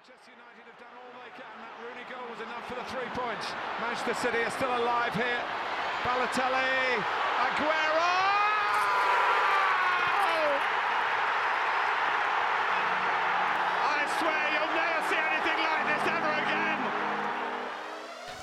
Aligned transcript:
Manchester 0.00 0.32
United 0.32 0.64
have 0.64 0.80
done 0.80 0.96
all 0.96 1.12
they 1.20 1.28
can. 1.36 1.56
That 1.60 1.76
Rooney 1.84 2.08
goal 2.08 2.24
was 2.32 2.40
enough 2.40 2.64
for 2.64 2.72
the 2.72 2.88
three 2.88 3.04
points. 3.12 3.52
Manchester 3.84 4.14
City 4.14 4.40
are 4.44 4.50
still 4.50 4.72
alive 4.72 5.12
here. 5.12 5.44
Balotelli, 6.00 7.04
Aguero! 7.44 8.16
I 13.84 14.00
swear 14.16 14.40
you'll 14.56 14.72
never 14.72 15.04
see 15.12 15.20
anything 15.20 15.60
like 15.68 15.84
this 15.92 16.04
ever 16.16 16.32
again. 16.48 16.80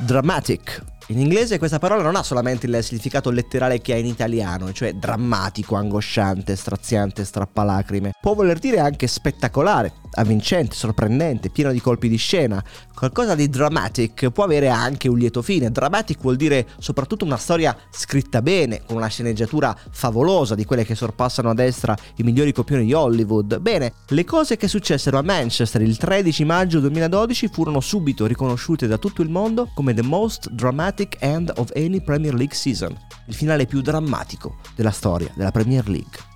Dramatic. 0.05 0.96
In 1.09 1.21
inglese 1.21 1.57
questa 1.57 1.79
parola 1.79 2.03
non 2.03 2.17
ha 2.17 2.23
solamente 2.23 2.65
il 2.65 2.83
significato 2.83 3.29
letterale 3.29 3.79
che 3.79 3.93
ha 3.93 3.97
in 3.97 4.07
italiano, 4.07 4.73
cioè 4.73 4.91
drammatico, 4.91 5.75
angosciante, 5.75 6.53
straziante, 6.53 7.23
strappalacrime. 7.23 8.11
Può 8.19 8.33
voler 8.33 8.59
dire 8.59 8.79
anche 8.79 9.07
spettacolare, 9.07 9.93
avvincente, 10.11 10.75
sorprendente, 10.75 11.49
pieno 11.49 11.71
di 11.71 11.79
colpi 11.79 12.09
di 12.09 12.17
scena. 12.17 12.61
Qualcosa 12.93 13.35
di 13.35 13.47
dramatic 13.47 14.31
può 14.31 14.43
avere 14.43 14.67
anche 14.67 15.07
un 15.07 15.17
lieto 15.17 15.41
fine. 15.41 15.71
Dramatic 15.71 16.19
vuol 16.19 16.35
dire 16.35 16.67
soprattutto 16.77 17.23
una 17.23 17.37
storia 17.37 17.73
scritta 17.89 18.41
bene, 18.41 18.81
con 18.85 18.97
una 18.97 19.07
sceneggiatura 19.07 19.73
favolosa 19.89 20.55
di 20.55 20.65
quelle 20.65 20.83
che 20.83 20.95
sorpassano 20.95 21.49
a 21.49 21.53
destra 21.53 21.95
i 22.15 22.23
migliori 22.23 22.51
copioni 22.51 22.83
di 22.83 22.91
Hollywood. 22.91 23.59
Bene, 23.59 23.93
le 24.07 24.25
cose 24.25 24.57
che 24.57 24.67
successero 24.67 25.17
a 25.17 25.21
Manchester 25.21 25.81
il 25.81 25.95
13 25.95 26.43
maggio 26.43 26.81
2012 26.81 27.47
furono 27.47 27.79
subito 27.79 28.25
riconosciute 28.25 28.87
da 28.87 28.97
tutto 28.97 29.21
il 29.21 29.29
mondo 29.29 29.69
come 29.73 29.93
the 29.93 30.01
most 30.01 30.49
dramatic 30.49 30.96
end 31.19 31.51
of 31.57 31.71
any 31.75 32.01
Premier 32.01 32.33
League 32.33 32.53
season, 32.53 32.95
il 33.25 33.33
finale 33.33 33.65
più 33.65 33.81
drammatico 33.81 34.57
della 34.75 34.91
storia 34.91 35.31
della 35.35 35.51
Premier 35.51 35.87
League. 35.87 36.26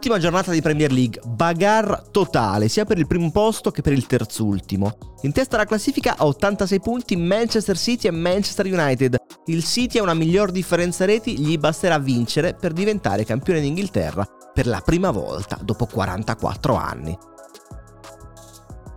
Ultima 0.00 0.18
giornata 0.18 0.50
di 0.50 0.62
Premier 0.62 0.90
League, 0.90 1.20
bagarre 1.26 2.04
totale, 2.10 2.68
sia 2.68 2.86
per 2.86 2.96
il 2.96 3.06
primo 3.06 3.30
posto 3.30 3.70
che 3.70 3.82
per 3.82 3.92
il 3.92 4.06
terzultimo. 4.06 5.18
In 5.20 5.32
testa 5.32 5.56
alla 5.56 5.66
classifica 5.66 6.14
a 6.16 6.24
86 6.24 6.80
punti 6.80 7.16
Manchester 7.16 7.76
City 7.76 8.08
e 8.08 8.10
Manchester 8.10 8.64
United. 8.64 9.16
Il 9.44 9.62
City 9.62 9.98
ha 9.98 10.02
una 10.02 10.14
miglior 10.14 10.52
differenza 10.52 11.04
reti, 11.04 11.38
gli 11.38 11.58
basterà 11.58 11.98
vincere 11.98 12.54
per 12.54 12.72
diventare 12.72 13.26
campione 13.26 13.60
d'Inghilterra 13.60 14.26
per 14.54 14.66
la 14.66 14.80
prima 14.82 15.10
volta 15.10 15.58
dopo 15.60 15.84
44 15.84 16.74
anni. 16.76 17.18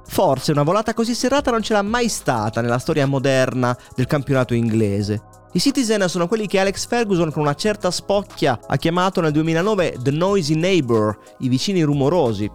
Forse 0.08 0.52
una 0.54 0.64
volata 0.64 0.94
così 0.94 1.14
serrata 1.14 1.52
non 1.52 1.60
c'era 1.60 1.82
mai 1.82 2.08
stata 2.08 2.62
nella 2.62 2.80
storia 2.80 3.06
moderna 3.06 3.78
del 3.94 4.08
campionato 4.08 4.54
inglese. 4.54 5.22
I 5.56 5.60
Citizen 5.60 6.10
sono 6.10 6.28
quelli 6.28 6.48
che 6.48 6.58
Alex 6.58 6.88
Ferguson 6.88 7.32
con 7.32 7.44
una 7.44 7.54
certa 7.54 7.92
spocchia 7.92 8.60
ha 8.66 8.76
chiamato 8.76 9.22
nel 9.22 9.32
2009 9.32 9.98
The 10.02 10.10
Noisy 10.10 10.56
Neighbor, 10.56 11.16
i 11.40 11.48
vicini 11.48 11.84
rumorosi. 11.84 12.50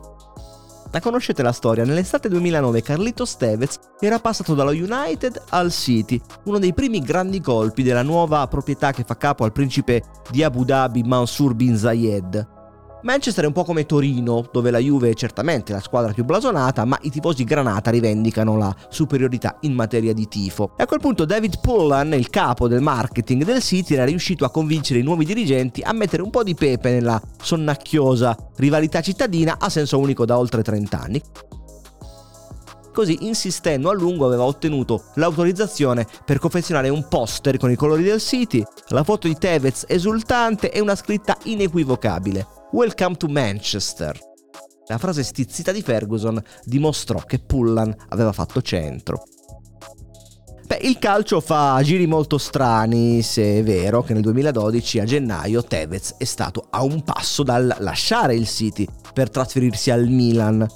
La 0.91 1.01
conoscete 1.01 1.45
la 1.45 1.53
storia? 1.53 1.85
Nell'estate 1.85 2.29
2009 2.29 2.83
Carlito 2.83 3.25
Tevez 3.25 3.79
era 4.01 4.19
passato 4.19 4.55
dallo 4.55 4.71
United 4.71 5.41
al 5.51 5.71
City, 5.71 6.21
uno 6.47 6.59
dei 6.59 6.75
primi 6.75 6.99
grandi 6.99 7.41
colpi 7.41 7.85
della 7.85 8.03
nuova 8.03 8.49
proprietà 8.49 8.91
che 8.91 9.05
fa 9.05 9.17
capo 9.17 9.45
al 9.45 9.53
principe 9.53 10.03
di 10.33 10.43
Abu 10.43 10.65
Dhabi 10.65 11.05
Mansour 11.05 11.55
bin 11.55 11.77
Zayed. 11.77 12.58
Manchester 13.03 13.45
è 13.45 13.47
un 13.47 13.53
po' 13.53 13.63
come 13.63 13.87
Torino, 13.87 14.49
dove 14.53 14.73
la 14.73 14.79
Juve 14.79 15.11
è 15.11 15.15
certamente 15.15 15.73
la 15.73 15.81
squadra 15.81 16.13
più 16.13 16.25
blasonata, 16.25 16.85
ma 16.85 16.99
i 17.03 17.11
tifosi 17.11 17.45
granata 17.45 17.91
rivendicano 17.91 18.57
la 18.57 18.75
superiorità 18.89 19.59
in 19.61 19.75
materia 19.75 20.13
di 20.13 20.27
tifo. 20.27 20.73
E 20.77 20.83
a 20.83 20.87
quel 20.87 20.99
punto 20.99 21.25
David 21.25 21.61
Pullan, 21.61 22.13
il 22.15 22.29
capo 22.29 22.67
del 22.67 22.81
marketing 22.81 23.45
del 23.45 23.63
City, 23.63 23.95
era 23.95 24.05
riuscito 24.05 24.45
a 24.45 24.51
convincere 24.51 24.99
i 24.99 25.05
nuovi 25.05 25.25
dirigenti 25.25 25.81
a 25.81 25.93
mettere 25.93 26.23
un 26.23 26.31
po' 26.31 26.43
di 26.43 26.55
pepe 26.57 26.91
nella 26.91 27.21
sonnacchiosa 27.41 28.37
rivalità 28.57 29.01
cittadina 29.01 29.57
a 29.61 29.69
senso 29.69 29.99
unico 29.99 30.25
da 30.25 30.37
oltre 30.37 30.63
30 30.63 31.01
anni 31.01 31.23
così 32.99 33.19
insistendo 33.27 33.91
a 33.91 33.95
lungo 33.95 34.27
aveva 34.27 34.43
ottenuto 34.43 35.05
l'autorizzazione 35.15 36.05
per 36.25 36.41
confezionare 36.41 36.89
un 36.89 37.07
poster 37.07 37.57
con 37.57 37.71
i 37.71 37.77
colori 37.77 38.03
del 38.03 38.19
City, 38.19 38.61
la 38.89 39.05
foto 39.05 39.29
di 39.29 39.37
Tevez 39.39 39.85
esultante 39.87 40.73
e 40.73 40.81
una 40.81 40.97
scritta 40.97 41.39
inequivocabile. 41.45 42.45
Welcome 42.73 43.15
to 43.15 43.29
Manchester. 43.29 44.19
La 44.89 44.99
frase 44.99 45.23
stizzita 45.23 45.71
di 45.71 45.81
Ferguson 45.81 46.43
dimostrò 46.65 47.21
che 47.21 47.39
Pullan 47.39 47.95
aveva 48.09 48.33
fatto 48.33 48.61
centro. 48.63 49.23
Beh, 50.67 50.81
il 50.83 50.99
calcio 50.99 51.41
fa 51.41 51.81
giri 51.85 52.09
molto 52.09 52.37
strani, 52.37 53.23
se 53.23 53.59
è 53.59 53.63
vero 53.63 54.03
che 54.03 54.13
nel 54.13 54.23
2012 54.23 54.99
a 54.99 55.05
gennaio 55.05 55.63
Tevez 55.63 56.17
è 56.19 56.25
stato 56.25 56.67
a 56.69 56.83
un 56.83 57.05
passo 57.05 57.45
dal 57.45 57.77
lasciare 57.79 58.35
il 58.35 58.49
City 58.49 58.85
per 59.15 59.31
trasferirsi 59.31 59.93
al 59.93 60.09
Milan. 60.09 60.67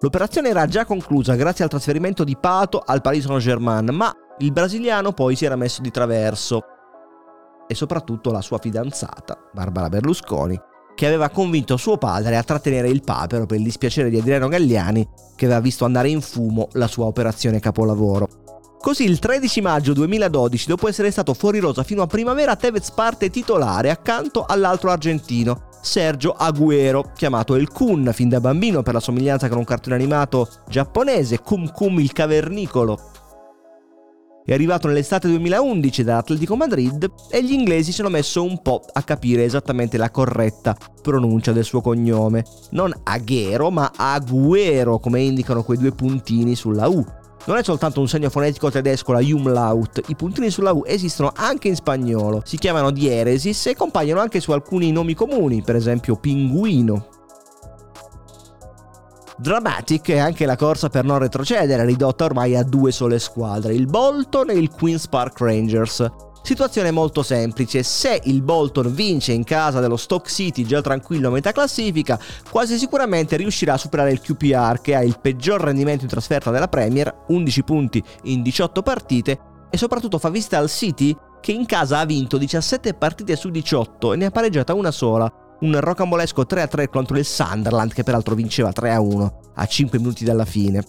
L'operazione 0.00 0.50
era 0.50 0.66
già 0.66 0.84
conclusa 0.84 1.34
grazie 1.34 1.64
al 1.64 1.70
trasferimento 1.70 2.22
di 2.22 2.36
Pato 2.36 2.80
al 2.84 3.00
Paris 3.00 3.24
Saint-Germain, 3.24 3.88
ma 3.92 4.14
il 4.38 4.52
brasiliano 4.52 5.12
poi 5.12 5.34
si 5.34 5.44
era 5.44 5.56
messo 5.56 5.82
di 5.82 5.90
traverso 5.90 6.62
e 7.66 7.74
soprattutto 7.74 8.30
la 8.30 8.40
sua 8.40 8.58
fidanzata, 8.58 9.36
Barbara 9.52 9.88
Berlusconi, 9.88 10.58
che 10.94 11.06
aveva 11.06 11.30
convinto 11.30 11.76
suo 11.76 11.98
padre 11.98 12.36
a 12.36 12.44
trattenere 12.44 12.88
il 12.88 13.02
papero 13.02 13.46
per 13.46 13.58
il 13.58 13.64
dispiacere 13.64 14.08
di 14.08 14.18
Adriano 14.18 14.46
Galliani, 14.46 15.06
che 15.34 15.46
aveva 15.46 15.60
visto 15.60 15.84
andare 15.84 16.08
in 16.08 16.20
fumo 16.20 16.68
la 16.72 16.86
sua 16.86 17.06
operazione 17.06 17.58
capolavoro. 17.58 18.28
Così 18.80 19.02
il 19.02 19.18
13 19.18 19.60
maggio 19.60 19.92
2012, 19.92 20.68
dopo 20.68 20.86
essere 20.86 21.10
stato 21.10 21.34
fuori 21.34 21.58
rosa 21.58 21.82
fino 21.82 22.02
a 22.02 22.06
primavera, 22.06 22.54
Tevez 22.54 22.92
parte 22.92 23.30
titolare 23.30 23.90
accanto 23.90 24.44
all'altro 24.46 24.90
argentino, 24.90 25.67
Sergio 25.80 26.32
Aguero, 26.32 27.12
chiamato 27.14 27.54
El 27.54 27.68
Kun 27.68 28.10
fin 28.12 28.28
da 28.28 28.40
bambino 28.40 28.82
per 28.82 28.94
la 28.94 29.00
somiglianza 29.00 29.48
con 29.48 29.58
un 29.58 29.64
cartone 29.64 29.94
animato 29.94 30.48
giapponese, 30.68 31.40
Kum 31.40 31.70
Kum 31.72 31.98
il 32.00 32.12
cavernicolo, 32.12 32.98
è 34.48 34.54
arrivato 34.54 34.88
nell'estate 34.88 35.28
2011 35.28 36.04
dall'Atletico 36.04 36.56
Madrid 36.56 37.06
e 37.30 37.44
gli 37.44 37.52
inglesi 37.52 37.92
ci 37.92 38.00
hanno 38.00 38.08
messo 38.08 38.42
un 38.42 38.62
po' 38.62 38.82
a 38.94 39.02
capire 39.02 39.44
esattamente 39.44 39.98
la 39.98 40.10
corretta 40.10 40.74
pronuncia 41.02 41.52
del 41.52 41.64
suo 41.64 41.82
cognome. 41.82 42.44
Non 42.70 42.90
Aguero, 43.02 43.70
ma 43.70 43.92
Aguero, 43.94 45.00
come 45.00 45.20
indicano 45.20 45.62
quei 45.62 45.76
due 45.76 45.92
puntini 45.92 46.54
sulla 46.54 46.88
U. 46.88 47.04
Non 47.48 47.56
è 47.56 47.64
soltanto 47.64 48.00
un 48.00 48.08
segno 48.08 48.28
fonetico 48.28 48.70
tedesco 48.70 49.12
la 49.12 49.20
umlaut, 49.20 50.02
i 50.08 50.14
puntini 50.14 50.50
sulla 50.50 50.72
U 50.72 50.82
esistono 50.84 51.32
anche 51.34 51.68
in 51.68 51.76
spagnolo, 51.76 52.42
si 52.44 52.58
chiamano 52.58 52.90
dieresis 52.90 53.68
e 53.68 53.74
compaiono 53.74 54.20
anche 54.20 54.38
su 54.38 54.52
alcuni 54.52 54.92
nomi 54.92 55.14
comuni, 55.14 55.62
per 55.62 55.74
esempio 55.74 56.16
pinguino. 56.16 57.08
Dramatic 59.38 60.10
è 60.10 60.18
anche 60.18 60.44
la 60.44 60.56
corsa 60.56 60.90
per 60.90 61.04
non 61.04 61.20
retrocedere, 61.20 61.86
ridotta 61.86 62.26
ormai 62.26 62.54
a 62.54 62.62
due 62.62 62.92
sole 62.92 63.18
squadre, 63.18 63.72
il 63.72 63.86
Bolton 63.86 64.50
e 64.50 64.58
il 64.58 64.68
Queen's 64.68 65.08
Park 65.08 65.40
Rangers. 65.40 66.06
Situazione 66.42 66.90
molto 66.90 67.22
semplice, 67.22 67.82
se 67.82 68.20
il 68.24 68.40
Bolton 68.42 68.94
vince 68.94 69.32
in 69.32 69.44
casa 69.44 69.80
dello 69.80 69.96
Stoke 69.98 70.30
City 70.30 70.64
già 70.64 70.80
tranquillo 70.80 71.28
a 71.28 71.32
metà 71.32 71.52
classifica, 71.52 72.18
quasi 72.50 72.78
sicuramente 72.78 73.36
riuscirà 73.36 73.74
a 73.74 73.78
superare 73.78 74.12
il 74.12 74.20
QPR 74.20 74.80
che 74.80 74.94
ha 74.94 75.02
il 75.02 75.18
peggior 75.20 75.60
rendimento 75.60 76.04
in 76.04 76.10
trasferta 76.10 76.50
della 76.50 76.68
Premier, 76.68 77.24
11 77.28 77.62
punti 77.64 78.02
in 78.24 78.42
18 78.42 78.82
partite, 78.82 79.40
e 79.70 79.76
soprattutto 79.76 80.18
fa 80.18 80.30
visita 80.30 80.56
al 80.56 80.70
City 80.70 81.14
che 81.40 81.52
in 81.52 81.66
casa 81.66 81.98
ha 81.98 82.06
vinto 82.06 82.38
17 82.38 82.94
partite 82.94 83.36
su 83.36 83.50
18 83.50 84.14
e 84.14 84.16
ne 84.16 84.24
ha 84.24 84.30
pareggiata 84.30 84.72
una 84.72 84.90
sola, 84.90 85.30
un 85.60 85.78
rocambolesco 85.78 86.42
3-3 86.42 86.88
contro 86.88 87.18
il 87.18 87.24
Sunderland 87.24 87.92
che 87.92 88.04
peraltro 88.04 88.34
vinceva 88.34 88.70
3-1 88.70 89.30
a 89.54 89.66
5 89.66 89.98
minuti 89.98 90.24
dalla 90.24 90.44
fine. 90.44 90.82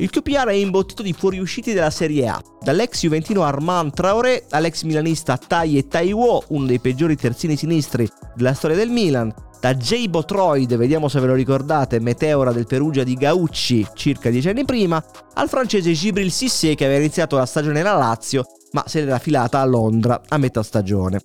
Il 0.00 0.10
QPR 0.10 0.46
è 0.46 0.52
imbottito 0.52 1.02
di 1.02 1.12
fuoriusciti 1.12 1.72
della 1.72 1.90
Serie 1.90 2.28
A, 2.28 2.40
dall'ex 2.60 3.00
juventino 3.00 3.42
Armand 3.42 3.92
Traoré 3.92 4.44
all'ex 4.50 4.84
milanista 4.84 5.36
Tai 5.36 5.88
Taiwo, 5.88 6.44
uno 6.48 6.66
dei 6.66 6.78
peggiori 6.78 7.16
terzini 7.16 7.56
sinistri 7.56 8.08
della 8.36 8.54
storia 8.54 8.76
del 8.76 8.90
Milan, 8.90 9.34
da 9.60 9.74
Jay 9.74 10.08
Botroid, 10.08 10.76
vediamo 10.76 11.08
se 11.08 11.18
ve 11.18 11.26
lo 11.26 11.34
ricordate, 11.34 11.98
meteora 11.98 12.52
del 12.52 12.68
Perugia 12.68 13.02
di 13.02 13.14
Gaucci 13.14 13.84
circa 13.94 14.30
dieci 14.30 14.48
anni 14.48 14.64
prima, 14.64 15.02
al 15.34 15.48
francese 15.48 15.92
Gibril 15.92 16.30
Sissé 16.30 16.76
che 16.76 16.84
aveva 16.84 17.00
iniziato 17.00 17.36
la 17.36 17.46
stagione 17.46 17.80
alla 17.80 17.96
Lazio, 17.96 18.44
ma 18.72 18.84
se 18.86 19.00
l'era 19.00 19.18
filata 19.18 19.58
a 19.58 19.64
Londra 19.64 20.20
a 20.28 20.38
metà 20.38 20.62
stagione. 20.62 21.20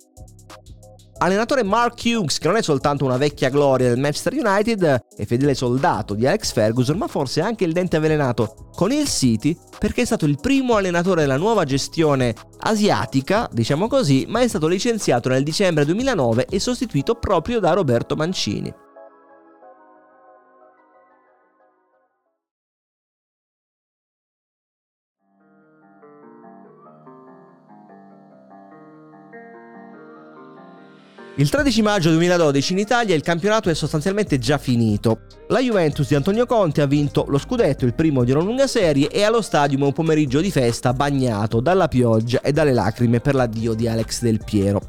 Allenatore 1.18 1.62
Mark 1.62 2.00
Hughes, 2.04 2.38
che 2.38 2.48
non 2.48 2.56
è 2.56 2.62
soltanto 2.62 3.04
una 3.04 3.16
vecchia 3.16 3.48
gloria 3.48 3.88
del 3.88 3.98
Manchester 3.98 4.34
United 4.34 5.04
e 5.16 5.26
fedele 5.26 5.54
soldato 5.54 6.14
di 6.14 6.26
Alex 6.26 6.52
Ferguson, 6.52 6.96
ma 6.96 7.06
forse 7.06 7.40
anche 7.40 7.64
il 7.64 7.72
dente 7.72 7.96
avvelenato 7.96 8.70
con 8.74 8.90
il 8.92 9.06
City, 9.06 9.56
perché 9.78 10.02
è 10.02 10.04
stato 10.04 10.26
il 10.26 10.38
primo 10.40 10.74
allenatore 10.74 11.22
della 11.22 11.36
nuova 11.36 11.64
gestione 11.64 12.34
asiatica, 12.58 13.48
diciamo 13.52 13.86
così, 13.86 14.26
ma 14.28 14.40
è 14.40 14.48
stato 14.48 14.66
licenziato 14.66 15.28
nel 15.28 15.44
dicembre 15.44 15.84
2009 15.84 16.46
e 16.50 16.58
sostituito 16.58 17.14
proprio 17.14 17.60
da 17.60 17.72
Roberto 17.72 18.16
Mancini. 18.16 18.83
Il 31.36 31.50
13 31.50 31.82
maggio 31.82 32.10
2012 32.10 32.72
in 32.74 32.78
Italia 32.78 33.12
il 33.12 33.22
campionato 33.22 33.68
è 33.68 33.74
sostanzialmente 33.74 34.38
già 34.38 34.56
finito. 34.56 35.22
La 35.48 35.58
Juventus 35.58 36.06
di 36.06 36.14
Antonio 36.14 36.46
Conte 36.46 36.80
ha 36.80 36.86
vinto 36.86 37.24
lo 37.26 37.38
scudetto, 37.38 37.84
il 37.84 37.94
primo 37.94 38.22
di 38.22 38.30
una 38.30 38.42
lunga 38.42 38.68
serie, 38.68 39.08
e 39.08 39.24
allo 39.24 39.42
stadio 39.42 39.84
un 39.84 39.92
pomeriggio 39.92 40.40
di 40.40 40.52
festa 40.52 40.92
bagnato 40.92 41.58
dalla 41.58 41.88
pioggia 41.88 42.40
e 42.40 42.52
dalle 42.52 42.72
lacrime 42.72 43.18
per 43.18 43.34
l'addio 43.34 43.74
di 43.74 43.88
Alex 43.88 44.20
Del 44.20 44.44
Piero. 44.44 44.80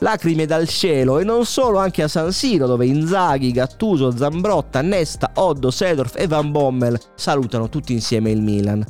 Lacrime 0.00 0.46
dal 0.46 0.66
cielo 0.66 1.20
e 1.20 1.24
non 1.24 1.44
solo 1.44 1.78
anche 1.78 2.02
a 2.02 2.08
San 2.08 2.32
Siro 2.32 2.66
dove 2.66 2.86
Inzaghi, 2.86 3.52
Gattuso, 3.52 4.10
Zambrotta, 4.10 4.82
Nesta, 4.82 5.30
Oddo, 5.34 5.70
Sedorf 5.70 6.16
e 6.16 6.26
Van 6.26 6.50
Bommel 6.50 6.98
salutano 7.14 7.68
tutti 7.68 7.92
insieme 7.92 8.32
il 8.32 8.42
Milan. 8.42 8.84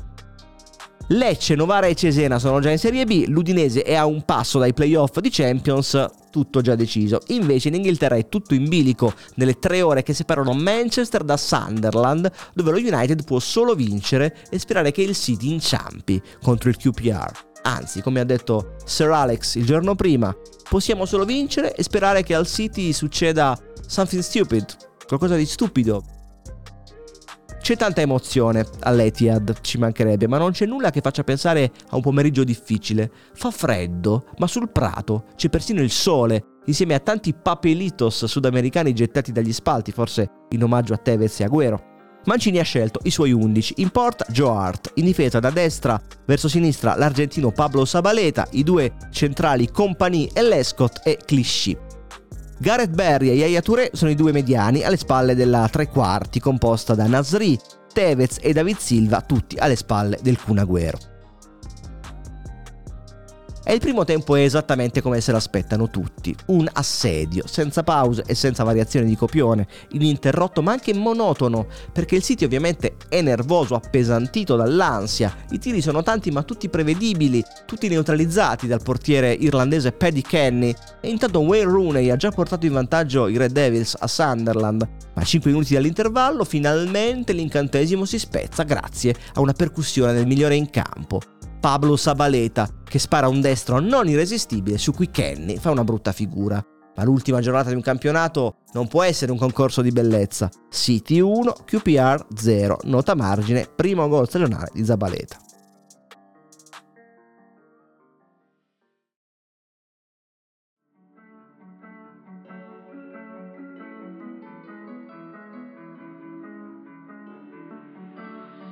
Lecce, 1.11 1.55
Novara 1.55 1.87
e 1.87 1.95
Cesena 1.95 2.41
sono 2.41 2.59
già 2.59 2.73
in 2.73 2.79
Serie 2.79 3.05
B, 3.05 3.27
l'Udinese 3.29 3.83
è 3.83 3.95
a 3.95 4.07
un 4.07 4.25
passo 4.25 4.59
dai 4.59 4.75
playoff 4.75 5.21
di 5.21 5.31
Champions, 5.31 6.05
tutto 6.33 6.61
già 6.63 6.75
deciso. 6.75 7.21
Invece 7.29 7.69
in 7.69 7.75
Inghilterra 7.75 8.17
è 8.17 8.29
tutto 8.29 8.55
in 8.55 8.69
bilico 8.69 9.15
nelle 9.37 9.61
tre 9.61 9.83
ore 9.83 10.03
che 10.03 10.13
separano 10.15 10.53
Manchester 10.53 11.23
da 11.23 11.37
Sunderland, 11.37 12.29
dove 12.55 12.73
lo 12.73 12.79
United 12.79 13.23
può 13.23 13.39
solo 13.39 13.77
vincere 13.77 14.37
e 14.51 14.59
sperare 14.59 14.91
che 14.91 15.03
il 15.03 15.15
City 15.15 15.53
inciampi 15.53 16.21
contro 16.43 16.71
il 16.71 16.77
QPR. 16.77 17.31
Anzi, 17.63 18.03
come 18.03 18.19
ha 18.19 18.25
detto 18.25 18.75
Sir 18.85 19.11
Alex 19.11 19.55
il 19.55 19.65
giorno 19.65 19.95
prima, 19.95 20.37
possiamo 20.69 21.05
solo 21.05 21.25
vincere 21.25 21.73
e 21.73 21.85
sperare 21.85 22.25
che 22.25 22.35
al 22.35 22.49
City 22.49 22.93
succeda 22.93 23.57
something 23.87 24.23
stupid, 24.23 24.67
qualcosa 25.07 25.37
di 25.37 25.47
stupido, 25.47 26.03
c'è 27.67 27.77
tanta 27.77 28.01
emozione 28.01 28.65
all'Etihad, 28.83 29.57
ci 29.61 29.77
mancherebbe, 29.77 30.29
ma 30.29 30.39
non 30.39 30.53
c'è 30.53 30.67
nulla 30.67 30.91
che 30.91 31.01
faccia 31.01 31.25
pensare 31.25 31.73
a 31.89 31.97
un 31.97 32.01
pomeriggio 32.01 32.45
difficile. 32.45 33.11
Fa 33.35 33.51
freddo, 33.51 34.27
ma 34.39 34.47
sul 34.47 34.71
prato 34.71 35.25
c'è 35.35 35.49
persino 35.49 35.83
il 35.83 35.91
sole, 35.91 36.61
insieme 36.67 36.95
a 36.95 37.01
tanti 37.01 37.35
papelitos 37.35 38.27
sudamericani 38.27 38.93
gettati 38.93 39.33
dagli 39.33 39.53
spalti, 39.53 39.91
forse 39.91 40.31
in 40.51 40.63
omaggio 40.63 40.95
a 40.95 40.99
Tevez 40.99 41.41
e 41.41 41.45
Agüero. 41.45 41.81
Mancini 42.27 42.61
ha 42.61 42.63
scelto 42.63 43.01
i 43.03 43.11
suoi 43.11 43.33
11, 43.33 43.75
in 43.79 43.91
porta 43.91 44.25
Joe 44.29 44.57
Hart, 44.57 44.93
in 44.95 45.05
difesa 45.05 45.41
da 45.41 45.51
destra 45.51 46.01
verso 46.25 46.49
sinistra 46.49 46.95
l'argentino 46.95 47.51
Pablo 47.51 47.85
Sabaleta, 47.85 48.47
i 48.53 48.63
due 48.63 48.93
centrali 49.11 49.73
Compagnie 49.73 50.31
e 50.33 50.43
Lescott 50.43 51.01
e 51.03 51.19
Clichy. 51.25 51.77
Gareth 52.59 52.95
Barry 52.95 53.31
e 53.31 53.35
Yaya 53.35 53.61
Touré 53.61 53.91
sono 53.93 54.11
i 54.11 54.15
due 54.15 54.33
mediani 54.33 54.83
alle 54.83 54.97
spalle 54.97 55.35
della 55.35 55.69
tre 55.71 55.89
quarti 55.89 56.41
composta 56.41 56.95
da 56.95 57.07
Nasri, 57.07 57.59
Tevez 57.93 58.39
e 58.41 58.53
David 58.53 58.79
Silva, 58.79 59.21
tutti 59.21 59.57
alle 59.57 59.77
spalle 59.77 60.19
del 60.23 60.39
Kun 60.41 60.59
e 63.69 63.75
il 63.75 63.81
primo 63.81 64.05
tempo 64.05 64.37
è 64.37 64.43
esattamente 64.43 65.03
come 65.03 65.21
se 65.21 65.33
l'aspettano 65.33 65.91
tutti, 65.91 66.33
un 66.47 66.69
assedio, 66.73 67.49
senza 67.49 67.83
pause 67.83 68.23
e 68.25 68.37
senza 68.37 68.63
variazione 68.63 69.07
di 69.07 69.17
copione, 69.17 69.67
ininterrotto 69.91 70.63
ma 70.63 70.71
anche 70.71 70.95
monotono, 70.95 71.67
perché 71.93 72.15
il 72.15 72.23
City 72.23 72.45
ovviamente 72.45 72.95
è 73.09 73.21
nervoso, 73.23 73.75
appesantito 73.75 74.55
dall'ansia, 74.55 75.35
i 75.51 75.59
tiri 75.59 75.83
sono 75.83 76.05
tanti 76.05 76.31
ma 76.31 76.45
tutti 76.45 76.69
prevedibili, 76.69 77.43
tutti 77.67 77.89
neutralizzati 77.89 78.69
dal 78.69 78.83
portiere 78.85 79.33
irlandese 79.33 79.91
Paddy 79.91 80.23
Kenny, 80.23 80.73
e 81.01 81.09
intanto 81.09 81.41
Wayne 81.41 81.69
Rooney 81.69 82.11
ha 82.11 82.17
già 82.17 82.31
portato 82.31 82.67
in 82.67 82.73
vantaggio 82.73 83.27
i 83.27 83.37
Red 83.37 83.51
Devils 83.51 83.97
a 83.99 84.07
Sunderland, 84.07 84.89
ma 85.13 85.23
a 85.23 85.25
5 85.25 85.51
minuti 85.51 85.75
dall'intervallo 85.75 86.45
finalmente 86.45 87.33
l'incantesimo 87.33 88.05
si 88.05 88.21
spezza 88.21 88.63
grazie 88.63 89.13
a 89.35 89.41
una 89.41 89.55
percussione 89.55 90.13
del 90.13 90.27
migliore 90.27 90.55
in 90.55 90.71
campo, 90.71 91.21
Pablo 91.59 91.97
Sabaleta, 91.97 92.69
che 92.85 92.99
spara 92.99 93.29
un 93.29 93.41
destro 93.41 93.81
non 93.81 94.09
irresistibile 94.09 94.79
su 94.79 94.93
cui 94.93 95.11
Kenny 95.11 95.57
fa 95.59 95.71
una 95.71 95.85
brutta 95.85 96.13
figura. 96.13 96.65
Ma 96.97 97.05
l'ultima 97.05 97.41
giornata 97.41 97.69
di 97.69 97.75
un 97.75 97.83
campionato 97.83 98.59
non 98.73 98.89
può 98.89 99.03
essere 99.03 99.31
un 99.31 99.39
concorso 99.39 99.83
di 99.83 99.91
bellezza. 99.91 100.49
City 100.71 101.21
1, 101.21 101.53
QPR 101.65 102.27
0, 102.35 102.79
nota 102.85 103.15
margine, 103.15 103.69
primo 103.75 104.09
gol 104.09 104.29
stagionale 104.29 104.71
di 104.73 104.85
Zabaleta. 104.85 105.37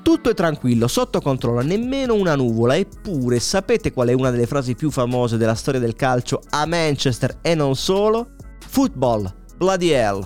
Tutto 0.05 0.29
è 0.29 0.35
tranquillo, 0.35 0.87
sotto 0.87 1.23
controllo, 1.23 1.63
nemmeno 1.63 2.13
una 2.13 2.37
nuvola. 2.37 2.77
Eppure, 2.77 3.41
sapete 3.41 3.91
qual 3.91 4.09
è 4.09 4.13
una 4.13 4.31
delle 4.31 4.47
frasi 4.47 4.75
più 4.75 4.91
famose 4.91 5.39
della 5.39 5.55
storia 5.55 5.81
del 5.81 5.95
calcio 5.95 6.43
a 6.51 6.67
Manchester 6.67 7.39
e 7.41 7.55
non 7.55 7.75
solo? 7.75 8.33
Football, 8.69 9.33
bloody 9.57 9.93
hell. 9.93 10.23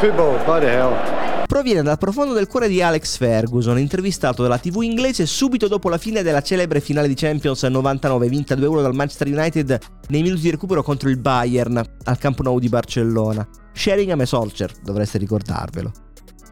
Football, 0.00 0.42
bloody 0.42 0.66
hell. 0.66 1.46
Proviene 1.46 1.82
dal 1.82 1.96
profondo 1.96 2.34
del 2.34 2.48
cuore 2.48 2.66
di 2.66 2.82
Alex 2.82 3.18
Ferguson, 3.18 3.78
intervistato 3.78 4.42
dalla 4.42 4.58
TV 4.58 4.82
inglese 4.82 5.26
subito 5.26 5.68
dopo 5.68 5.88
la 5.88 5.96
fine 5.96 6.24
della 6.24 6.42
celebre 6.42 6.80
finale 6.80 7.06
di 7.06 7.14
Champions 7.14 7.62
99 7.62 8.28
vinta 8.28 8.56
2-1 8.56 8.82
dal 8.82 8.94
Manchester 8.96 9.28
United 9.28 9.78
nei 10.08 10.22
minuti 10.22 10.42
di 10.42 10.50
recupero 10.50 10.82
contro 10.82 11.08
il 11.08 11.18
Bayern 11.18 11.80
al 12.02 12.18
Camp 12.18 12.40
Nou 12.40 12.58
di 12.58 12.68
Barcellona. 12.68 13.46
Sheringham 13.72 14.20
e 14.22 14.26
Solskjaer, 14.26 14.72
dovreste 14.82 15.18
ricordarvelo. 15.18 15.92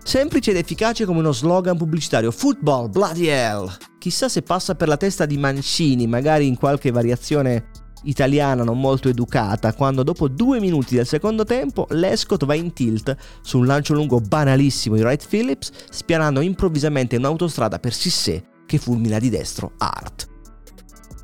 Semplice 0.06 0.52
ed 0.52 0.56
efficace 0.56 1.04
come 1.04 1.18
uno 1.18 1.32
slogan 1.32 1.76
pubblicitario. 1.76 2.30
Football, 2.30 2.90
bloody 2.90 3.26
hell! 3.26 3.68
Chissà 3.98 4.28
se 4.28 4.42
passa 4.42 4.76
per 4.76 4.86
la 4.86 4.96
testa 4.96 5.26
di 5.26 5.36
Mancini, 5.36 6.06
magari 6.06 6.46
in 6.46 6.56
qualche 6.56 6.92
variazione 6.92 7.70
italiana 8.04 8.62
non 8.62 8.78
molto 8.78 9.08
educata, 9.08 9.74
quando 9.74 10.04
dopo 10.04 10.28
due 10.28 10.60
minuti 10.60 10.94
del 10.94 11.08
secondo 11.08 11.42
tempo 11.42 11.88
Lescott 11.90 12.44
va 12.44 12.54
in 12.54 12.72
tilt 12.72 13.16
su 13.42 13.58
un 13.58 13.66
lancio 13.66 13.94
lungo 13.94 14.20
banalissimo 14.20 14.94
di 14.94 15.02
Wright 15.02 15.26
Phillips, 15.26 15.72
spianando 15.90 16.40
improvvisamente 16.40 17.16
un'autostrada 17.16 17.80
per 17.80 17.92
Sissé 17.92 18.44
che 18.64 18.78
fulmina 18.78 19.18
di 19.18 19.28
destro 19.28 19.72
Hart. 19.76 20.28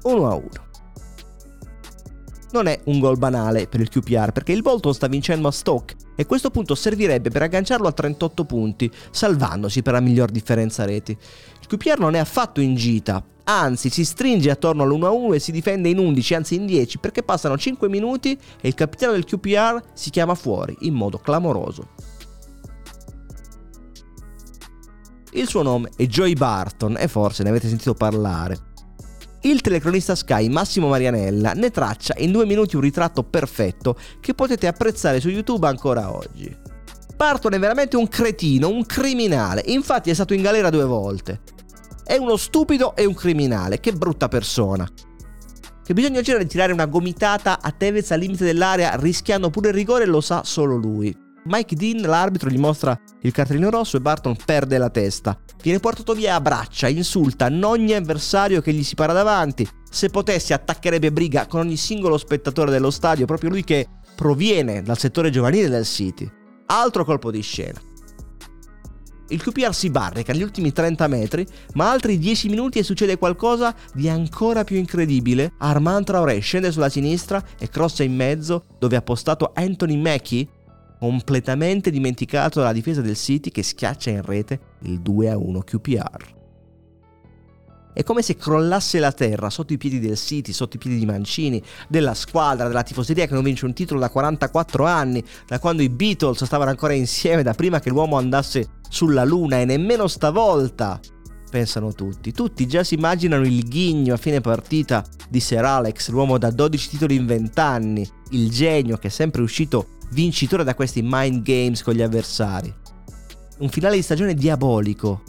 1 0.02 0.29
a 0.29 0.34
1 0.34 0.71
non 2.52 2.66
è 2.66 2.78
un 2.84 3.00
gol 3.00 3.19
banale 3.19 3.66
per 3.66 3.81
il 3.81 3.88
QPR 3.88 4.32
perché 4.32 4.52
il 4.52 4.62
Bolton 4.62 4.94
sta 4.94 5.06
vincendo 5.06 5.49
a 5.49 5.52
Stoke 5.52 5.94
e 6.14 6.26
questo 6.26 6.50
punto 6.50 6.75
servirebbe 6.75 7.31
per 7.31 7.43
agganciarlo 7.43 7.88
a 7.88 7.93
38 7.93 8.44
punti, 8.44 8.90
salvandosi 9.10 9.82
per 9.82 9.94
la 9.94 10.00
miglior 10.00 10.31
differenza 10.31 10.84
reti. 10.84 11.12
Il 11.12 11.67
QPR 11.67 11.98
non 11.98 12.15
è 12.15 12.19
affatto 12.19 12.60
in 12.60 12.74
gita, 12.74 13.24
anzi 13.44 13.88
si 13.88 14.05
stringe 14.05 14.50
attorno 14.50 14.82
all'1-1 14.82 15.34
e 15.34 15.38
si 15.38 15.53
difende 15.53 15.88
in 15.88 15.98
11, 15.98 16.34
anzi 16.34 16.55
in 16.55 16.67
10, 16.67 16.98
perché 16.98 17.22
passano 17.22 17.56
5 17.56 17.88
minuti 17.88 18.38
e 18.60 18.69
il 18.69 18.74
capitano 18.74 19.12
del 19.12 19.24
QPR 19.24 19.82
si 19.94 20.10
chiama 20.10 20.34
fuori 20.34 20.77
in 20.81 20.94
modo 20.94 21.19
clamoroso. 21.19 21.88
Il 25.34 25.48
suo 25.48 25.62
nome 25.62 25.91
è 25.96 26.05
Joey 26.05 26.34
Barton 26.34 26.96
e 26.98 27.08
forse 27.08 27.43
ne 27.43 27.48
avete 27.48 27.67
sentito 27.67 27.94
parlare. 27.94 28.71
Il 29.44 29.61
telecronista 29.61 30.15
Sky 30.15 30.49
Massimo 30.49 30.87
Marianella 30.87 31.53
ne 31.55 31.70
traccia 31.70 32.15
in 32.19 32.31
due 32.31 32.46
minuti 32.46 32.77
un 32.77 32.82
ritratto 32.82 33.25
perfetto 33.25 33.99
che 34.20 34.34
potete 34.34 34.69
apprezzare 34.69 35.19
su 35.19 35.31
YouTube 35.31 35.67
ancora 35.67 36.15
oggi. 36.15 36.56
Barton 37.17 37.55
è 37.55 37.58
veramente 37.58 37.96
un 37.96 38.06
cretino, 38.06 38.69
un 38.69 38.87
criminale, 38.87 39.65
infatti 39.67 40.11
è 40.11 40.15
stato 40.15 40.32
in 40.32 40.43
galera 40.43 40.70
due 40.70 40.84
volte. 40.84 41.41
È 42.05 42.17
uno 42.17 42.37
stupido 42.37 42.94
e 42.94 43.05
un 43.05 43.15
criminale, 43.15 43.81
che 43.81 43.93
brutta 43.93 44.29
persona. 44.29 44.89
Che 45.84 45.93
bisogna 45.93 46.20
girare 46.20 46.44
di 46.44 46.49
tirare 46.49 46.72
una 46.72 46.87
gomitata 46.87 47.61
a 47.61 47.72
Tevez 47.72 48.13
al 48.13 48.20
limite 48.20 48.44
dell'area 48.44 48.94
rischiando 48.94 49.51
pure 49.51 49.70
il 49.70 49.75
rigore 49.75 50.06
lo 50.06 50.20
sa 50.20 50.43
solo 50.44 50.77
lui. 50.77 51.21
Mike 51.44 51.75
Dean, 51.75 52.01
l'arbitro, 52.03 52.49
gli 52.49 52.58
mostra 52.58 52.96
il 53.22 53.32
cartellino 53.32 53.69
rosso 53.69 53.96
e 53.96 54.01
Barton 54.01 54.37
perde 54.44 54.79
la 54.79 54.91
testa. 54.91 55.37
Viene 55.61 55.81
portato 55.81 56.15
via 56.15 56.37
a 56.37 56.41
braccia, 56.41 56.89
insulta 56.89 57.51
ogni 57.65 57.94
avversario 57.94 58.61
che 58.61 58.72
gli 58.72 58.84
si 58.84 58.94
para 58.94 59.13
davanti. 59.13 59.69
Se 59.91 60.08
potesse 60.08 60.55
attaccherebbe 60.55 61.11
briga 61.11 61.46
con 61.46 61.61
ogni 61.61 61.77
singolo 61.77 62.17
spettatore 62.17 62.70
dello 62.70 62.91
stadio, 62.91 63.27
proprio 63.27 63.51
lui 63.51 63.65
che 63.65 63.89
proviene 64.15 64.82
dal 64.82 64.99
settore 64.99 65.31
giovanile 65.31 65.69
del 65.69 65.84
City. 65.84 66.31
Altro 66.67 67.05
colpo 67.05 67.32
di 67.32 67.43
scena. 67.43 67.81
Il 69.29 69.43
QPR 69.43 69.75
si 69.75 69.91
barrica 69.91 70.32
negli 70.32 70.43
ultimi 70.43 70.72
30 70.72 71.06
metri, 71.08 71.46
ma 71.75 71.91
altri 71.91 72.19
10 72.19 72.51
minuti 72.51 72.79
e 72.79 72.82
succede 72.82 73.17
qualcosa 73.17 73.75
di 73.94 74.08
ancora 74.08 74.63
più 74.63 74.77
incredibile. 74.77 75.55
Armand 75.58 76.05
Traoré 76.05 76.39
scende 76.39 76.70
sulla 76.70 76.91
sinistra 76.91 77.43
e 77.58 77.69
crossa 77.69 78.03
in 78.03 78.15
mezzo 78.15 78.65
dove 78.79 78.96
ha 78.96 79.03
postato 79.03 79.53
Anthony 79.55 79.96
Mackie 79.96 80.46
completamente 81.03 81.91
dimenticato 81.91 82.61
dalla 82.61 82.73
difesa 82.73 83.01
del 83.01 83.17
City 83.17 83.51
che 83.51 83.65
schiaccia 83.65 84.11
in 84.11 84.23
rete 84.23 84.61
il 84.82 85.01
2-1 85.01 85.65
QPR. 85.65 86.35
È 87.93 88.05
come 88.05 88.23
se 88.23 88.37
crollasse 88.37 89.01
la 89.01 89.11
terra 89.11 89.51
sotto 89.51 89.73
i 89.73 89.79
piedi 89.79 89.99
del 89.99 90.17
City, 90.17 90.53
sotto 90.53 90.77
i 90.77 90.79
piedi 90.79 91.01
di 91.01 91.05
Mancini, 91.05 91.61
della 91.89 92.15
squadra, 92.15 92.69
della 92.69 92.85
tifoseria 92.85 93.27
che 93.27 93.35
non 93.35 93.43
vince 93.43 93.65
un 93.65 93.73
titolo 93.73 93.99
da 93.99 94.11
44 94.11 94.87
anni, 94.87 95.25
da 95.44 95.59
quando 95.59 95.82
i 95.82 95.89
Beatles 95.89 96.44
stavano 96.44 96.71
ancora 96.71 96.93
insieme, 96.93 97.43
da 97.43 97.53
prima 97.53 97.81
che 97.81 97.91
l'uomo 97.91 98.17
andasse 98.17 98.79
sulla 98.89 99.25
Luna 99.25 99.59
e 99.59 99.65
nemmeno 99.65 100.06
stavolta 100.06 101.01
pensano 101.51 101.93
tutti. 101.94 102.31
Tutti 102.31 102.65
già 102.69 102.85
si 102.85 102.94
immaginano 102.94 103.44
il 103.44 103.65
ghigno 103.65 104.15
a 104.15 104.19
fine 104.19 104.41
partita 104.41 105.05
di 105.29 105.41
Sir 105.41 105.65
Alex, 105.65 106.11
l'uomo 106.11 106.39
da 106.39 106.53
12 106.53 106.91
titoli 106.91 107.17
in 107.17 107.27
20 107.27 107.59
anni, 107.59 108.09
il 108.31 108.51
genio 108.51 108.99
che 108.99 109.09
è 109.09 109.11
sempre 109.11 109.43
uscito 109.43 109.99
vincitore 110.12 110.64
da 110.64 110.74
questi 110.74 111.00
mind 111.02 111.42
games 111.42 111.82
con 111.82 111.94
gli 111.94 112.02
avversari. 112.02 112.72
Un 113.58 113.69
finale 113.69 113.96
di 113.96 114.02
stagione 114.02 114.34
diabolico. 114.34 115.22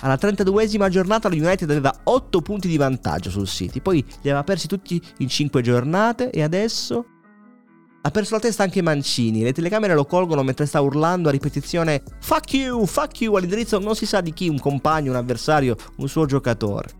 Alla 0.00 0.14
32esima 0.14 0.88
giornata 0.88 1.28
lo 1.28 1.34
United 1.34 1.68
aveva 1.70 1.92
8 2.04 2.40
punti 2.40 2.68
di 2.68 2.76
vantaggio 2.76 3.30
sul 3.30 3.48
City, 3.48 3.80
poi 3.80 4.04
li 4.04 4.30
aveva 4.30 4.44
persi 4.44 4.68
tutti 4.68 5.02
in 5.18 5.28
5 5.28 5.60
giornate 5.60 6.30
e 6.30 6.42
adesso 6.42 7.04
ha 8.00 8.10
perso 8.10 8.34
la 8.34 8.40
testa 8.40 8.62
anche 8.62 8.80
Mancini, 8.80 9.42
le 9.42 9.52
telecamere 9.52 9.94
lo 9.94 10.04
colgono 10.04 10.44
mentre 10.44 10.66
sta 10.66 10.80
urlando 10.80 11.28
a 11.28 11.32
ripetizione 11.32 12.04
Fuck 12.20 12.54
you, 12.54 12.86
fuck 12.86 13.20
you 13.20 13.34
all'indirizzo 13.34 13.80
non 13.80 13.96
si 13.96 14.06
sa 14.06 14.20
di 14.20 14.32
chi, 14.32 14.48
un 14.48 14.60
compagno, 14.60 15.10
un 15.10 15.16
avversario, 15.16 15.76
un 15.96 16.08
suo 16.08 16.24
giocatore. 16.24 16.90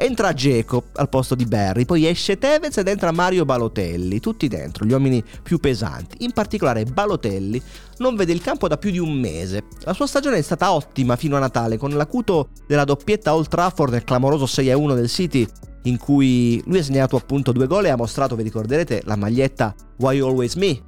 Entra 0.00 0.32
Geco 0.32 0.84
al 0.94 1.08
posto 1.08 1.34
di 1.34 1.44
Barry, 1.44 1.84
poi 1.84 2.06
esce 2.06 2.38
Tevez 2.38 2.76
ed 2.76 2.86
entra 2.86 3.10
Mario 3.10 3.44
Balotelli, 3.44 4.20
tutti 4.20 4.46
dentro, 4.46 4.84
gli 4.84 4.92
uomini 4.92 5.24
più 5.42 5.58
pesanti. 5.58 6.18
In 6.20 6.30
particolare 6.30 6.84
Balotelli 6.84 7.60
non 7.96 8.14
vede 8.14 8.32
il 8.32 8.40
campo 8.40 8.68
da 8.68 8.76
più 8.78 8.92
di 8.92 9.00
un 9.00 9.12
mese. 9.18 9.64
La 9.80 9.92
sua 9.92 10.06
stagione 10.06 10.36
è 10.36 10.42
stata 10.42 10.72
ottima 10.72 11.16
fino 11.16 11.34
a 11.34 11.40
Natale, 11.40 11.78
con 11.78 11.90
l'acuto 11.90 12.50
della 12.68 12.84
doppietta 12.84 13.34
Old 13.34 13.48
Trafford 13.48 13.92
nel 13.92 14.04
clamoroso 14.04 14.44
6-1 14.44 14.94
del 14.94 15.08
City, 15.08 15.44
in 15.82 15.98
cui 15.98 16.62
lui 16.66 16.78
ha 16.78 16.84
segnato 16.84 17.16
appunto 17.16 17.50
due 17.50 17.66
gol 17.66 17.86
e 17.86 17.88
ha 17.88 17.96
mostrato, 17.96 18.36
vi 18.36 18.44
ricorderete, 18.44 19.02
la 19.04 19.16
maglietta 19.16 19.74
Why 19.98 20.20
Always 20.20 20.54
Me, 20.54 20.80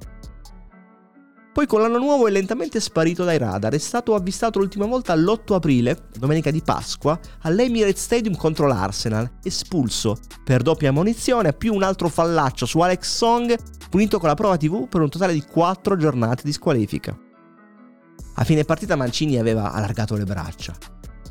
poi 1.53 1.67
con 1.67 1.81
l'anno 1.81 1.97
nuovo 1.97 2.27
è 2.27 2.31
lentamente 2.31 2.79
sparito 2.79 3.25
dai 3.25 3.37
radar, 3.37 3.73
è 3.73 3.77
stato 3.77 4.15
avvistato 4.15 4.59
l'ultima 4.59 4.85
volta 4.85 5.13
l'8 5.15 5.53
aprile, 5.53 6.07
domenica 6.17 6.49
di 6.49 6.61
Pasqua, 6.61 7.19
all'Emirates 7.41 8.01
Stadium 8.01 8.35
contro 8.37 8.67
l'Arsenal, 8.67 9.29
espulso 9.43 10.17
per 10.45 10.61
doppia 10.61 10.93
munizione 10.93 11.51
più 11.51 11.73
un 11.73 11.83
altro 11.83 12.07
fallaccio 12.07 12.65
su 12.65 12.79
Alex 12.79 13.15
Song, 13.15 13.55
punito 13.89 14.17
con 14.17 14.29
la 14.29 14.35
prova 14.35 14.55
TV 14.55 14.87
per 14.87 15.01
un 15.01 15.09
totale 15.09 15.33
di 15.33 15.43
4 15.43 15.97
giornate 15.97 16.43
di 16.45 16.53
squalifica. 16.53 17.17
A 18.35 18.43
fine 18.45 18.63
partita 18.63 18.95
Mancini 18.95 19.37
aveva 19.37 19.73
allargato 19.73 20.15
le 20.15 20.23
braccia. 20.23 20.73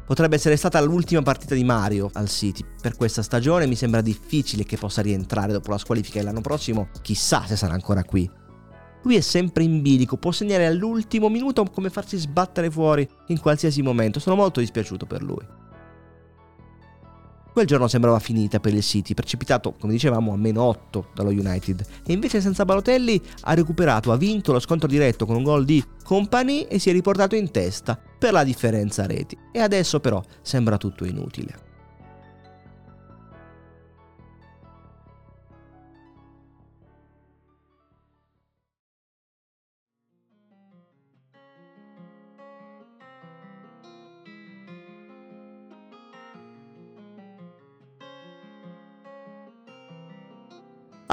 Potrebbe 0.04 0.34
essere 0.36 0.56
stata 0.56 0.80
l'ultima 0.80 1.22
partita 1.22 1.54
di 1.54 1.64
Mario 1.64 2.10
al 2.14 2.28
City. 2.28 2.64
Per 2.82 2.96
questa 2.96 3.22
stagione 3.22 3.66
mi 3.66 3.76
sembra 3.76 4.00
difficile 4.00 4.64
che 4.64 4.76
possa 4.76 5.00
rientrare 5.00 5.52
dopo 5.52 5.70
la 5.70 5.78
squalifica 5.78 6.18
e 6.18 6.22
l'anno 6.22 6.40
prossimo 6.40 6.88
chissà 7.00 7.44
se 7.46 7.56
sarà 7.56 7.72
ancora 7.72 8.04
qui. 8.04 8.39
Lui 9.02 9.16
è 9.16 9.20
sempre 9.20 9.64
in 9.64 9.80
bilico, 9.80 10.16
può 10.16 10.30
segnare 10.30 10.66
all'ultimo 10.66 11.28
minuto 11.28 11.64
come 11.64 11.90
farsi 11.90 12.16
sbattere 12.18 12.70
fuori 12.70 13.08
in 13.28 13.40
qualsiasi 13.40 13.82
momento. 13.82 14.20
Sono 14.20 14.36
molto 14.36 14.60
dispiaciuto 14.60 15.06
per 15.06 15.22
lui. 15.22 15.58
Quel 17.52 17.66
giorno 17.66 17.88
sembrava 17.88 18.20
finita 18.20 18.60
per 18.60 18.74
il 18.74 18.82
City, 18.82 19.12
precipitato, 19.12 19.74
come 19.74 19.92
dicevamo, 19.92 20.32
a 20.32 20.36
meno 20.36 20.62
8 20.62 21.08
dallo 21.14 21.30
United. 21.30 21.84
E 22.06 22.12
invece 22.12 22.40
senza 22.40 22.64
Balotelli 22.64 23.20
ha 23.42 23.54
recuperato, 23.54 24.12
ha 24.12 24.16
vinto 24.16 24.52
lo 24.52 24.60
scontro 24.60 24.86
diretto 24.86 25.26
con 25.26 25.34
un 25.34 25.42
gol 25.42 25.64
di 25.64 25.84
Company 26.04 26.62
e 26.62 26.78
si 26.78 26.90
è 26.90 26.92
riportato 26.92 27.34
in 27.34 27.50
testa 27.50 28.00
per 28.18 28.32
la 28.32 28.44
differenza 28.44 29.06
reti. 29.06 29.36
E 29.50 29.58
adesso 29.58 29.98
però 29.98 30.22
sembra 30.42 30.76
tutto 30.76 31.04
inutile. 31.04 31.69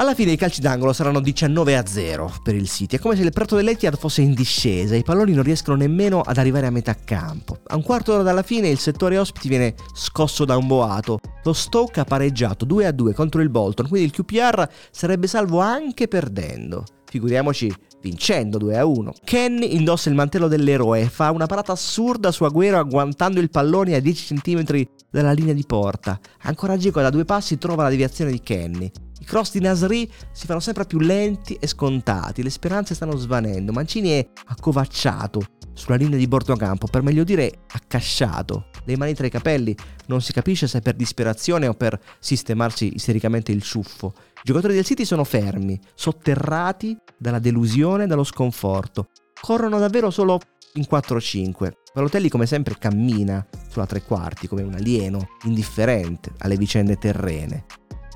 Alla 0.08 0.16
fine 0.16 0.32
i 0.32 0.38
calci 0.38 0.62
d'angolo 0.62 0.94
saranno 0.94 1.20
19 1.20 1.76
a 1.76 1.86
0 1.86 2.36
per 2.42 2.56
il 2.56 2.70
City. 2.70 2.96
È 2.96 3.00
come 3.00 3.18
se 3.18 3.24
il 3.24 3.34
Prato 3.34 3.58
dell'Etihad 3.58 3.98
fosse 3.98 4.22
in 4.22 4.34
discesa 4.34 4.96
i 4.96 5.04
palloni 5.04 5.34
non 5.34 5.44
riescono 5.44 5.76
nemmeno 5.76 6.22
ad 6.22 6.38
arrivare 6.38 6.66
a 6.66 6.70
metà 6.70 6.96
campo. 6.96 7.58
A 7.68 7.76
un 7.76 7.84
quarto 7.84 8.12
d'ora 8.12 8.24
dalla 8.24 8.42
fine 8.42 8.70
il 8.70 8.80
settore 8.80 9.18
ospiti 9.18 9.50
viene 9.50 9.76
scosso 9.94 10.46
da 10.46 10.56
un 10.56 10.66
boato. 10.66 11.20
Lo 11.44 11.52
Stoke 11.52 12.00
ha 12.00 12.06
pareggiato 12.06 12.64
2 12.64 12.86
a 12.86 12.94
2 12.94 13.14
contro 13.14 13.42
il 13.42 13.50
Bolton, 13.50 13.90
quindi 13.90 14.08
il 14.08 14.14
QPR 14.14 14.66
sarebbe 14.92 15.28
salvo 15.28 15.60
anche 15.60 16.08
perdendo. 16.08 16.86
Figuriamoci 17.04 17.70
vincendo 18.02 18.58
2 18.58 18.78
a 18.78 18.86
1. 18.86 19.14
Ken 19.26 19.62
indossa 19.62 20.08
il 20.08 20.16
mantello 20.16 20.48
dell'eroe 20.48 21.02
e 21.02 21.10
fa 21.10 21.32
una 21.32 21.48
parata 21.48 21.74
assurda 21.74 22.32
su 22.32 22.46
Agüero 22.46 22.78
agguantando 22.78 23.42
il 23.42 23.50
pallone 23.50 23.96
a 23.96 24.00
10 24.00 24.36
cm 24.36 24.86
dalla 25.12 25.34
linea 25.34 25.54
di 25.54 25.66
porta. 25.68 26.18
Ancora 26.44 26.78
Gico 26.78 27.02
da 27.02 27.10
due 27.10 27.26
passi 27.26 27.58
trova 27.58 27.84
la 27.84 27.90
deviazione 27.90 28.32
di 28.32 28.40
Kenny. 28.40 28.90
Cross 29.28 29.52
di 29.52 29.60
Nasri 29.60 30.10
si 30.32 30.46
fanno 30.46 30.62
sempre 30.62 30.86
più 30.86 31.00
lenti 31.00 31.58
e 31.60 31.68
scontati, 31.68 32.42
le 32.42 32.50
speranze 32.50 32.96
stanno 32.96 33.18
svanendo. 33.18 33.74
Mancini 33.74 34.12
è 34.12 34.26
accovacciato 34.46 35.42
sulla 35.74 35.98
linea 35.98 36.18
di 36.18 36.30
bordo 36.30 36.56
campo, 36.56 36.88
per 36.88 37.04
meglio 37.04 37.26
dire 37.26 37.66
accasciato, 37.74 38.70
le 38.86 38.96
mani 38.96 39.14
tra 39.14 39.28
i 39.28 39.30
capelli, 39.30 39.76
non 40.06 40.22
si 40.22 40.32
capisce 40.32 40.66
se 40.66 40.80
per 40.80 40.96
disperazione 40.96 41.68
o 41.68 41.74
per 41.74 42.00
sistemarsi 42.20 42.94
istericamente 42.96 43.52
il 43.52 43.62
ciuffo. 43.62 44.14
I 44.16 44.42
giocatori 44.44 44.74
del 44.74 44.86
City 44.86 45.04
sono 45.04 45.26
fermi, 45.26 45.78
sotterrati 45.94 46.98
dalla 47.18 47.40
delusione 47.40 48.06
e 48.06 48.08
dallo 48.08 48.24
sconforto. 48.24 49.10
Corrono 49.42 49.78
davvero 49.78 50.10
solo 50.10 50.40
in 50.76 50.86
4-5. 50.90 51.72
Balotelli 51.94 52.30
come 52.30 52.46
sempre 52.46 52.78
cammina 52.80 53.46
sulla 53.70 53.86
tre 53.86 54.02
quarti 54.04 54.48
come 54.48 54.64
un 54.64 54.74
alieno, 54.74 55.32
indifferente 55.44 56.32
alle 56.40 56.56
vicende 56.56 56.96
terrene. 56.96 57.66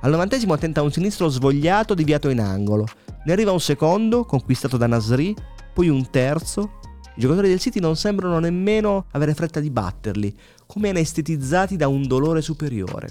Al 0.03 0.09
novantesimo 0.09 0.57
tenta 0.57 0.81
un 0.81 0.91
sinistro 0.91 1.27
svogliato 1.27 1.93
deviato 1.93 2.29
in 2.29 2.39
angolo. 2.39 2.87
Ne 3.23 3.31
arriva 3.31 3.51
un 3.51 3.59
secondo, 3.59 4.25
conquistato 4.25 4.75
da 4.75 4.87
Nasri, 4.87 5.35
poi 5.73 5.89
un 5.89 6.09
terzo. 6.09 6.79
I 7.15 7.21
giocatori 7.21 7.49
del 7.49 7.59
City 7.59 7.79
non 7.79 7.95
sembrano 7.95 8.39
nemmeno 8.39 9.05
avere 9.11 9.35
fretta 9.35 9.59
di 9.59 9.69
batterli, 9.69 10.35
come 10.65 10.89
anestetizzati 10.89 11.75
da 11.75 11.87
un 11.87 12.07
dolore 12.07 12.41
superiore. 12.41 13.09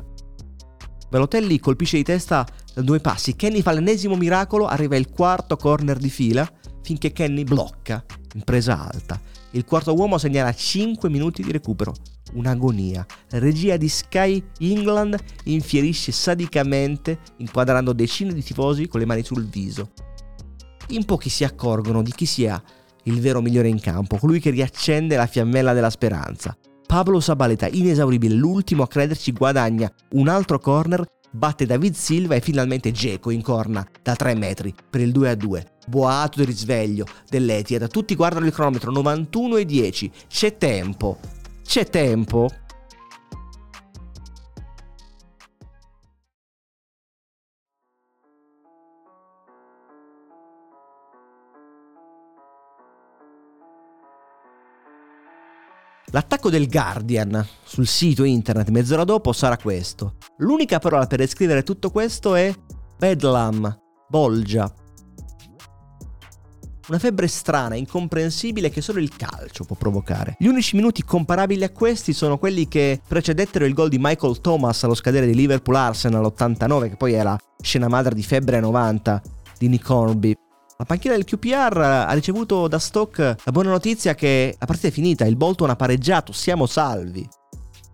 Balotelli 1.09 1.61
colpisce 1.61 1.97
di 1.97 2.03
testa 2.03 2.45
da 2.75 2.83
due 2.83 2.99
passi, 2.99 3.37
Kenny 3.37 3.63
fa 3.63 3.73
l'ennesimo 3.73 4.17
miracolo, 4.17 4.67
arriva 4.67 4.97
il 4.97 5.11
quarto 5.11 5.57
corner 5.57 5.97
di 5.97 6.11
fila, 6.11 6.49
finché 6.83 7.13
Kenny 7.13 7.45
blocca, 7.45 8.05
in 8.35 8.43
presa 8.43 8.89
alta. 8.93 9.21
Il 9.53 9.65
quarto 9.65 9.95
uomo 9.95 10.17
segnala 10.19 10.53
5 10.53 11.09
minuti 11.09 11.43
di 11.43 11.51
recupero 11.51 11.93
un'agonia. 12.35 13.05
Regia 13.31 13.77
di 13.77 13.89
Sky 13.89 14.43
England 14.61 15.17
infierisce 15.45 16.13
sadicamente, 16.13 17.19
inquadrando 17.39 17.93
decine 17.93 18.33
di 18.33 18.43
tifosi 18.43 18.87
con 18.87 19.01
le 19.01 19.07
mani 19.07 19.25
sul 19.25 19.47
viso. 19.47 19.91
In 20.89 21.05
pochi 21.05 21.29
si 21.29 21.45
accorgono 21.45 22.03
di 22.03 22.13
chi 22.13 22.27
sia 22.27 22.63
il 23.05 23.21
vero 23.21 23.41
migliore 23.41 23.69
in 23.69 23.81
campo, 23.81 24.19
colui 24.19 24.41
che 24.41 24.51
riaccende 24.51 25.17
la 25.17 25.27
fiammella 25.27 25.73
della 25.73 25.91
speranza. 25.91 26.57
Pablo 26.87 27.21
Sabaleta, 27.21 27.69
inesauribile, 27.69 28.35
l'ultimo 28.35 28.83
a 28.83 28.89
crederci, 28.89 29.33
guadagna 29.33 29.91
un 30.13 30.29
altro 30.29 30.59
corner, 30.59 31.05
batte 31.31 31.67
David 31.67 31.95
Silva 31.95 32.35
e 32.35 32.41
finalmente 32.41 32.93
Geco 32.93 33.31
in 33.31 33.43
corna 33.43 33.87
da 34.03 34.15
3 34.15 34.35
metri 34.35 34.75
per 34.89 35.01
il 35.01 35.13
2 35.13 35.29
a 35.29 35.35
2. 35.35 35.67
Boato 35.87 36.39
di 36.39 36.45
risveglio 36.45 37.07
dell'Etihad, 37.29 37.89
tutti 37.89 38.15
guardano 38.15 38.47
il 38.47 38.53
cronometro 38.53 38.91
91 38.91 39.57
e 39.57 39.65
10, 39.65 40.11
c'è 40.29 40.57
tempo 40.57 41.19
c'è 41.71 41.89
tempo. 41.89 42.51
L'attacco 56.13 56.51
del 56.51 56.69
Guardian 56.69 57.47
sul 57.63 57.87
sito 57.87 58.25
internet 58.25 58.69
mezz'ora 58.71 59.05
dopo 59.05 59.33
sarà 59.33 59.57
questo. 59.57 60.17
L'unica 60.39 60.79
parola 60.79 61.07
per 61.07 61.19
descrivere 61.19 61.63
tutto 61.63 61.91
questo 61.91 62.35
è 62.35 62.53
Bedlam, 62.99 63.79
bolgia, 64.09 64.73
una 66.91 66.99
febbre 66.99 67.29
strana, 67.29 67.77
incomprensibile 67.77 68.69
che 68.69 68.81
solo 68.81 68.99
il 68.99 69.17
calcio 69.17 69.65
può 69.65 69.77
provocare. 69.77 70.35
Gli 70.39 70.49
unici 70.49 70.75
minuti 70.75 71.05
comparabili 71.05 71.63
a 71.63 71.71
questi 71.71 72.13
sono 72.13 72.37
quelli 72.37 72.67
che 72.67 73.01
precedettero 73.07 73.65
il 73.65 73.75
gol 73.75 73.89
di 73.89 73.99
Michael 74.01 74.41
Thomas 74.41 74.83
allo 74.83 74.95
scadere 74.95 75.27
di 75.27 75.35
Liverpool 75.35 75.77
Arsenal 75.77 76.25
89, 76.25 76.89
che 76.91 76.97
poi 76.97 77.13
è 77.13 77.23
la 77.23 77.39
scena 77.63 77.87
madre 77.87 78.15
di 78.15 78.23
febbre 78.25 78.59
90 78.59 79.23
di 79.57 79.69
Nick 79.69 79.89
Hornby. 79.89 80.35
La 80.81 80.87
panchina 80.87 81.13
del 81.13 81.25
QPR 81.25 81.77
ha 81.77 82.13
ricevuto 82.13 82.67
da 82.67 82.79
Stoke 82.79 83.37
la 83.45 83.53
buona 83.53 83.69
notizia 83.69 84.15
che 84.15 84.57
la 84.59 84.65
partita 84.65 84.89
è 84.89 84.91
finita, 84.91 85.27
il 85.27 85.37
Bolton 85.37 85.69
ha 85.69 85.77
pareggiato, 85.77 86.33
siamo 86.33 86.65
salvi. 86.65 87.29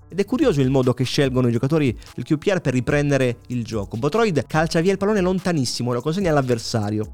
Ed 0.09 0.21
è 0.21 0.25
curioso 0.25 0.61
il 0.61 0.71
modo 0.71 0.95
che 0.95 1.03
scelgono 1.03 1.49
i 1.49 1.51
giocatori 1.51 1.99
del 2.15 2.23
QPR 2.23 2.61
per 2.61 2.75
riprendere 2.75 3.39
il 3.49 3.65
gioco. 3.65 3.97
Botroid 3.97 4.47
calcia 4.47 4.79
via 4.79 4.93
il 4.93 4.99
pallone 4.99 5.21
lontanissimo 5.21 5.91
e 5.91 5.95
lo 5.95 6.01
consegna 6.01 6.31
all'avversario. 6.31 7.11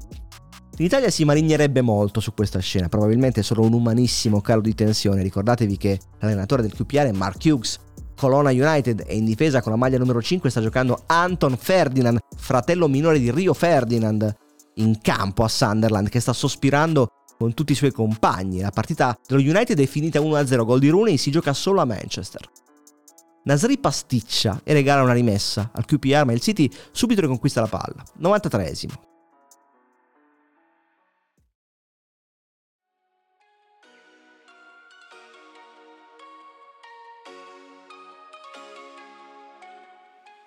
In 0.77 0.85
Italia 0.85 1.09
si 1.09 1.25
marignerebbe 1.25 1.81
molto 1.81 2.19
su 2.19 2.35
questa 2.35 2.59
scena, 2.59 2.87
probabilmente 2.87 3.41
solo 3.41 3.63
un 3.63 3.73
umanissimo 3.73 4.41
calo 4.41 4.61
di 4.61 4.75
tensione. 4.75 5.23
Ricordatevi 5.23 5.75
che 5.77 5.99
l'allenatore 6.19 6.61
del 6.61 6.75
QPR 6.75 7.07
è 7.07 7.11
Mark 7.13 7.43
Hughes, 7.43 7.79
Colonna 8.15 8.51
United 8.51 9.05
e 9.07 9.15
in 9.15 9.25
difesa 9.25 9.63
con 9.63 9.71
la 9.71 9.77
maglia 9.79 9.97
numero 9.97 10.21
5 10.21 10.51
sta 10.51 10.61
giocando 10.61 11.01
Anton 11.07 11.57
Ferdinand, 11.57 12.19
fratello 12.37 12.87
minore 12.87 13.17
di 13.17 13.31
Rio 13.31 13.55
Ferdinand, 13.55 14.41
in 14.75 14.99
campo 15.01 15.43
a 15.43 15.47
Sunderland 15.47 16.09
che 16.09 16.19
sta 16.19 16.33
sospirando 16.33 17.07
con 17.37 17.53
tutti 17.53 17.73
i 17.73 17.75
suoi 17.75 17.91
compagni. 17.91 18.61
La 18.61 18.71
partita 18.71 19.17
dello 19.27 19.41
United 19.41 19.79
è 19.79 19.85
finita 19.85 20.19
1-0, 20.19 20.65
gol 20.65 20.79
di 20.79 20.89
Rooney, 20.89 21.17
si 21.17 21.31
gioca 21.31 21.53
solo 21.53 21.81
a 21.81 21.85
Manchester. 21.85 22.49
Nasri 23.45 23.77
pasticcia 23.77 24.61
e 24.63 24.73
regala 24.73 25.03
una 25.03 25.13
rimessa 25.13 25.71
al 25.73 25.85
QPR, 25.85 26.25
ma 26.25 26.31
il 26.31 26.39
City 26.39 26.69
subito 26.91 27.21
riconquista 27.21 27.59
la 27.59 27.67
palla. 27.67 28.03
93esimo. 28.21 29.12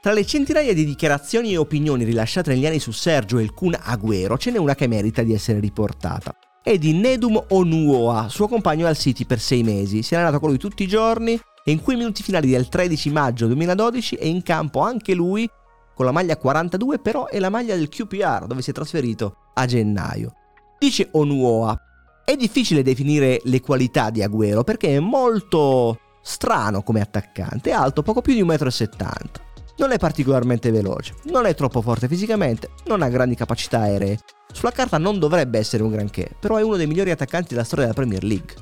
Tra 0.07 0.15
le 0.15 0.25
centinaia 0.25 0.73
di 0.73 0.85
dichiarazioni 0.85 1.53
e 1.53 1.57
opinioni 1.57 2.05
rilasciate 2.05 2.55
negli 2.55 2.65
anni 2.65 2.79
su 2.79 2.93
Sergio 2.93 3.39
e 3.39 3.43
il 3.43 3.53
Kun 3.53 3.77
Agüero, 3.77 4.39
ce 4.39 4.53
n'è 4.53 4.57
una 4.57 4.77
che 4.77 4.87
merita 4.87 5.25
di 5.25 5.35
essere 5.35 5.59
riportata. 5.59 6.33
È 6.63 6.79
di 6.79 6.93
Nedum 6.93 7.45
Onuoa, 7.49 8.29
suo 8.29 8.47
compagno 8.47 8.87
al 8.87 8.97
City 8.97 9.25
per 9.25 9.41
sei 9.41 9.65
mesi. 9.65 10.05
Si 10.05 10.15
è 10.15 10.17
allenato 10.17 10.39
con 10.39 10.51
lui 10.51 10.59
tutti 10.59 10.85
i 10.85 10.87
giorni 10.87 11.33
e 11.33 11.73
in 11.73 11.83
quei 11.83 11.97
minuti 11.97 12.23
finali 12.23 12.49
del 12.49 12.69
13 12.69 13.11
maggio 13.11 13.47
2012 13.47 14.15
è 14.15 14.27
in 14.27 14.45
campo 14.45 14.79
anche 14.79 15.13
lui 15.13 15.51
con 15.93 16.05
la 16.05 16.13
maglia 16.13 16.37
42, 16.37 17.01
però 17.01 17.27
è 17.27 17.41
la 17.41 17.51
maglia 17.51 17.75
del 17.75 17.89
QPR 17.89 18.47
dove 18.47 18.63
si 18.63 18.71
è 18.71 18.73
trasferito 18.73 19.51
a 19.55 19.67
gennaio. 19.67 20.35
Dice 20.79 21.09
Onuoa, 21.11 21.77
è 22.25 22.37
difficile 22.37 22.85
definire 22.85 23.41
le 23.43 23.61
qualità 23.61 24.11
di 24.11 24.23
Agüero 24.23 24.63
perché 24.63 24.95
è 24.95 25.01
molto 25.01 25.99
strano 26.23 26.85
come 26.85 27.01
attaccante, 27.01 27.73
alto 27.73 28.05
poco 28.05 28.23
più 28.23 28.35
di 28.35 28.45
1,70 28.45 28.87
m. 28.95 29.46
Non 29.79 29.93
è 29.93 29.99
particolarmente 29.99 30.71
veloce, 30.71 31.15
non 31.25 31.45
è 31.45 31.55
troppo 31.55 31.83
forte 31.83 32.09
fisicamente, 32.09 32.71
non 32.87 33.03
ha 33.03 33.09
grandi 33.11 33.35
capacità 33.35 33.81
aeree. 33.81 34.19
Sulla 34.51 34.71
carta 34.71 34.97
non 34.97 35.19
dovrebbe 35.19 35.59
essere 35.59 35.83
un 35.83 35.91
granché, 35.91 36.31
però 36.41 36.57
è 36.57 36.63
uno 36.63 36.77
dei 36.77 36.87
migliori 36.87 37.11
attaccanti 37.11 37.51
della 37.51 37.65
storia 37.65 37.85
della 37.85 37.97
Premier 37.97 38.25
League. 38.25 38.55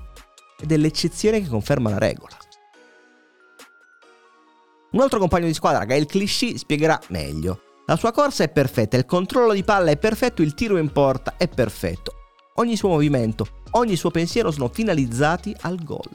Ed 0.61 0.73
è 0.73 0.76
l'eccezione 0.76 1.40
che 1.40 1.49
conferma 1.49 1.90
la 1.90 1.99
regola. 1.99 2.37
Un 4.90 5.00
altro 5.00 5.21
compagno 5.21 5.47
di 5.47 5.54
squadra, 5.54 5.85
Gael 5.85 6.06
Clichy, 6.06 6.59
spiegherà 6.59 7.00
meglio. 7.09 7.61
La 7.87 7.97
sua 7.97 8.12
corsa 8.12 8.42
è 8.42 8.49
perfetta, 8.49 8.97
il 8.97 9.06
controllo 9.06 9.52
di 9.52 9.62
palla 9.62 9.90
è 9.90 9.97
perfetto, 9.97 10.42
il 10.42 10.54
tiro 10.54 10.78
in 10.78 10.90
porta 10.90 11.35
è 11.37 11.47
perfetto. 11.47 12.12
Ogni 12.56 12.76
suo 12.76 12.88
movimento, 12.88 13.62
ogni 13.73 13.94
suo 13.94 14.11
pensiero 14.11 14.50
sono 14.50 14.68
finalizzati 14.68 15.54
al 15.61 15.83
gol. 15.85 16.11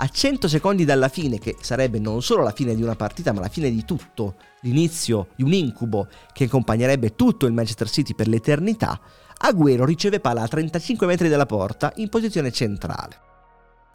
A 0.00 0.08
100 0.08 0.46
secondi 0.46 0.84
dalla 0.84 1.08
fine, 1.08 1.40
che 1.40 1.56
sarebbe 1.60 1.98
non 1.98 2.22
solo 2.22 2.44
la 2.44 2.52
fine 2.52 2.76
di 2.76 2.82
una 2.84 2.94
partita, 2.94 3.32
ma 3.32 3.40
la 3.40 3.48
fine 3.48 3.68
di 3.68 3.84
tutto, 3.84 4.36
l'inizio 4.60 5.28
di 5.34 5.42
un 5.42 5.52
incubo 5.52 6.06
che 6.32 6.44
accompagnerebbe 6.44 7.16
tutto 7.16 7.46
il 7.46 7.52
Manchester 7.52 7.90
City 7.90 8.14
per 8.14 8.28
l'eternità, 8.28 9.00
Agüero 9.38 9.84
riceve 9.84 10.20
palla 10.20 10.42
a 10.42 10.48
35 10.48 11.04
metri 11.04 11.28
dalla 11.28 11.46
porta 11.46 11.92
in 11.96 12.08
posizione 12.08 12.52
centrale. 12.52 13.27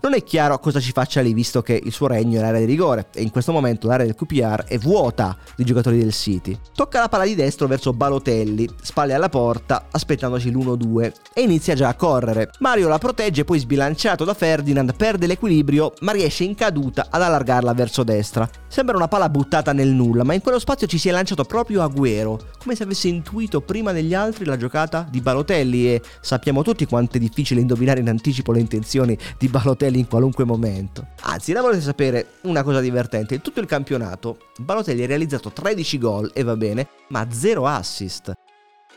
Non 0.04 0.16
è 0.16 0.22
chiaro 0.22 0.60
cosa 0.60 0.82
ci 0.82 0.92
faccia 0.92 1.22
lì 1.22 1.34
visto 1.34 1.62
che 1.62 1.80
il 1.82 1.94
suo 1.94 2.08
regno 2.08 2.38
è 2.38 2.42
l'area 2.42 2.60
di 2.60 2.66
rigore 2.66 3.08
e 3.14 3.22
in 3.22 3.30
questo 3.32 3.54
momento 3.54 3.88
l'area 3.88 4.06
del 4.06 4.16
QPR 4.16 4.66
è 4.66 4.78
vuota 4.78 5.38
di 5.56 5.64
giocatori 5.64 5.98
del 5.98 6.12
City. 6.12 6.60
Tocca 6.76 7.00
la 7.00 7.08
palla 7.08 7.24
di 7.24 7.36
destro 7.36 7.68
verso 7.68 7.94
Balotelli, 7.94 8.68
spalle 8.82 9.14
alla 9.14 9.30
porta, 9.30 9.88
aspettandoci 9.90 10.52
l'1-2 10.52 11.12
e 11.34 11.42
inizia 11.42 11.74
già 11.74 11.88
a 11.88 11.96
correre. 11.96 12.52
Mario 12.60 12.90
la 12.90 12.98
protegge 12.98 13.46
poi 13.46 13.60
sbilanciato 13.60 14.26
da 14.26 14.34
Ferdinand 14.34 14.94
perde 14.94 15.26
l'equilibrio 15.26 15.94
ma 16.02 16.12
riesce 16.12 16.44
in 16.44 16.54
caduta 16.54 17.08
ad 17.10 17.22
allargarla 17.22 17.74
verso 17.74 18.04
destra. 18.04 18.46
Sembra 18.68 18.98
una 18.98 19.08
palla 19.08 19.30
buttata 19.30 19.72
nel 19.72 19.88
nulla 19.88 20.26
ma 20.26 20.34
in 20.34 20.42
quello 20.42 20.60
spazio 20.60 20.86
ci 20.86 20.98
si 20.98 21.08
è 21.08 21.14
lanciato 21.14 21.46
proprio 21.46 21.82
Agüero, 21.82 22.38
come 22.60 22.76
se 22.76 22.84
avesse 22.84 23.08
intuito 23.08 23.62
prima 23.62 23.94
degli 23.94 24.14
altri 24.14 24.44
la 24.44 24.58
giocata 24.58 25.08
di 25.10 25.22
Balotelli 25.22 25.94
e 25.94 26.02
sappiamo 26.20 26.62
tutti 26.62 26.86
quanto 26.86 27.16
è 27.16 27.22
difficile 27.22 27.62
indovinare 27.62 28.02
in 28.02 28.10
anticipo 28.10 28.52
le 28.52 28.60
intenzioni 28.60 29.18
di 29.38 29.48
Balotelli 29.48 29.92
Balotelli 29.94 30.00
in 30.00 30.08
qualunque 30.08 30.44
momento. 30.44 31.08
Anzi, 31.22 31.54
la 31.54 31.62
volete 31.62 31.82
sapere 31.82 32.28
una 32.42 32.64
cosa 32.64 32.80
divertente? 32.80 33.36
In 33.36 33.42
tutto 33.42 33.60
il 33.60 33.68
campionato 33.68 34.38
Balotelli 34.58 35.04
ha 35.04 35.08
realizzato 35.08 35.52
13 35.52 35.98
gol 36.00 36.32
e 36.34 36.44
va 36.44 36.56
bene, 36.56 36.88
ma 37.10 37.28
0 37.30 37.68
assist. 37.68 38.34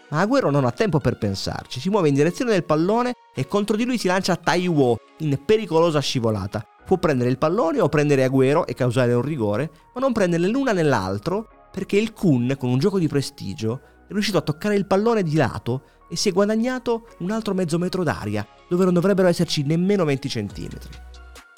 Ma 0.08 0.20
Agüero 0.20 0.50
non 0.50 0.64
ha 0.64 0.70
tempo 0.70 1.00
per 1.00 1.18
pensarci, 1.18 1.80
si 1.80 1.90
muove 1.90 2.08
in 2.08 2.14
direzione 2.14 2.52
del 2.52 2.64
pallone 2.64 3.14
e 3.34 3.48
contro 3.48 3.76
di 3.76 3.84
lui 3.84 3.98
si 3.98 4.06
lancia 4.06 4.36
Taiwo 4.36 4.98
in 5.18 5.38
pericolosa 5.44 5.98
scivolata. 5.98 6.64
Può 6.84 6.96
prendere 6.98 7.28
il 7.28 7.38
pallone 7.38 7.80
o 7.80 7.88
prendere 7.88 8.24
Agüero 8.24 8.66
e 8.66 8.74
causare 8.74 9.12
un 9.12 9.22
rigore, 9.22 9.70
ma 9.94 10.00
non 10.00 10.12
prende 10.12 10.38
né 10.38 10.46
l'una 10.46 10.72
né 10.72 10.84
l'altro 10.84 11.48
perché 11.72 11.98
il 11.98 12.12
Kun, 12.12 12.54
con 12.56 12.70
un 12.70 12.78
gioco 12.78 12.98
di 12.98 13.08
prestigio, 13.08 13.80
è 14.08 14.12
riuscito 14.12 14.38
a 14.38 14.42
toccare 14.42 14.76
il 14.76 14.86
pallone 14.86 15.24
di 15.24 15.34
lato 15.34 15.82
e 16.08 16.16
si 16.16 16.28
è 16.28 16.32
guadagnato 16.32 17.06
un 17.18 17.30
altro 17.30 17.54
mezzo 17.54 17.78
metro 17.78 18.02
d'aria, 18.02 18.46
dove 18.68 18.84
non 18.84 18.94
dovrebbero 18.94 19.28
esserci 19.28 19.62
nemmeno 19.62 20.04
20 20.04 20.28
cm. 20.28 20.68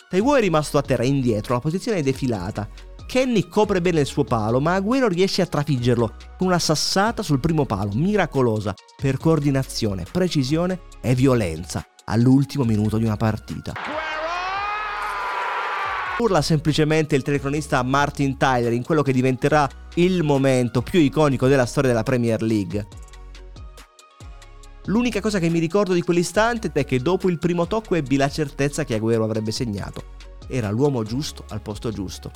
Taiwo 0.08 0.36
è 0.36 0.40
rimasto 0.40 0.78
a 0.78 0.82
terra 0.82 1.04
indietro, 1.04 1.54
la 1.54 1.60
posizione 1.60 1.98
è 1.98 2.02
defilata. 2.02 2.68
Kenny 3.06 3.48
copre 3.48 3.80
bene 3.80 4.00
il 4.00 4.06
suo 4.06 4.24
palo, 4.24 4.60
ma 4.60 4.76
Agüero 4.76 5.08
riesce 5.08 5.42
a 5.42 5.46
trafiggerlo 5.46 6.14
con 6.36 6.46
una 6.46 6.58
sassata 6.58 7.22
sul 7.22 7.40
primo 7.40 7.64
palo, 7.64 7.92
miracolosa, 7.94 8.74
per 8.96 9.18
coordinazione, 9.18 10.04
precisione 10.10 10.80
e 11.00 11.14
violenza, 11.14 11.86
all'ultimo 12.04 12.64
minuto 12.64 12.96
di 12.98 13.04
una 13.04 13.16
partita. 13.16 13.72
Urla 16.18 16.42
semplicemente 16.42 17.14
il 17.14 17.22
telecronista 17.22 17.82
Martin 17.82 18.36
Tyler 18.36 18.72
in 18.72 18.82
quello 18.82 19.02
che 19.02 19.12
diventerà 19.12 19.68
il 19.94 20.24
momento 20.24 20.82
più 20.82 20.98
iconico 20.98 21.46
della 21.46 21.66
storia 21.66 21.90
della 21.90 22.02
Premier 22.02 22.42
League. 22.42 22.86
L'unica 24.88 25.20
cosa 25.20 25.38
che 25.38 25.50
mi 25.50 25.58
ricordo 25.58 25.92
di 25.92 26.00
quell'istante 26.00 26.70
è 26.72 26.84
che 26.86 27.00
dopo 27.00 27.28
il 27.28 27.38
primo 27.38 27.66
tocco 27.66 27.94
ebbi 27.94 28.16
la 28.16 28.30
certezza 28.30 28.84
che 28.84 28.98
Agüero 28.98 29.22
avrebbe 29.22 29.50
segnato. 29.50 30.16
Era 30.48 30.70
l'uomo 30.70 31.02
giusto 31.02 31.44
al 31.48 31.60
posto 31.60 31.90
giusto. 31.90 32.30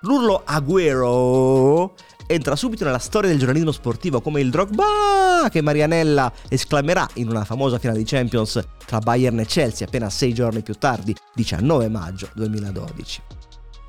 L'urlo 0.00 0.42
Agüero 0.44 1.92
entra 2.26 2.56
subito 2.56 2.84
nella 2.84 2.98
storia 2.98 3.30
del 3.30 3.38
giornalismo 3.38 3.70
sportivo 3.70 4.20
come 4.20 4.40
il 4.40 4.50
Drogba 4.50 5.48
che 5.50 5.60
Marianella 5.60 6.32
esclamerà 6.48 7.08
in 7.14 7.28
una 7.28 7.44
famosa 7.44 7.78
finale 7.78 7.98
di 7.98 8.04
Champions 8.04 8.60
tra 8.84 8.98
Bayern 8.98 9.38
e 9.38 9.46
Chelsea 9.46 9.86
appena 9.86 10.10
sei 10.10 10.34
giorni 10.34 10.62
più 10.62 10.74
tardi, 10.74 11.14
19 11.34 11.88
maggio 11.88 12.28
2012. 12.34 13.35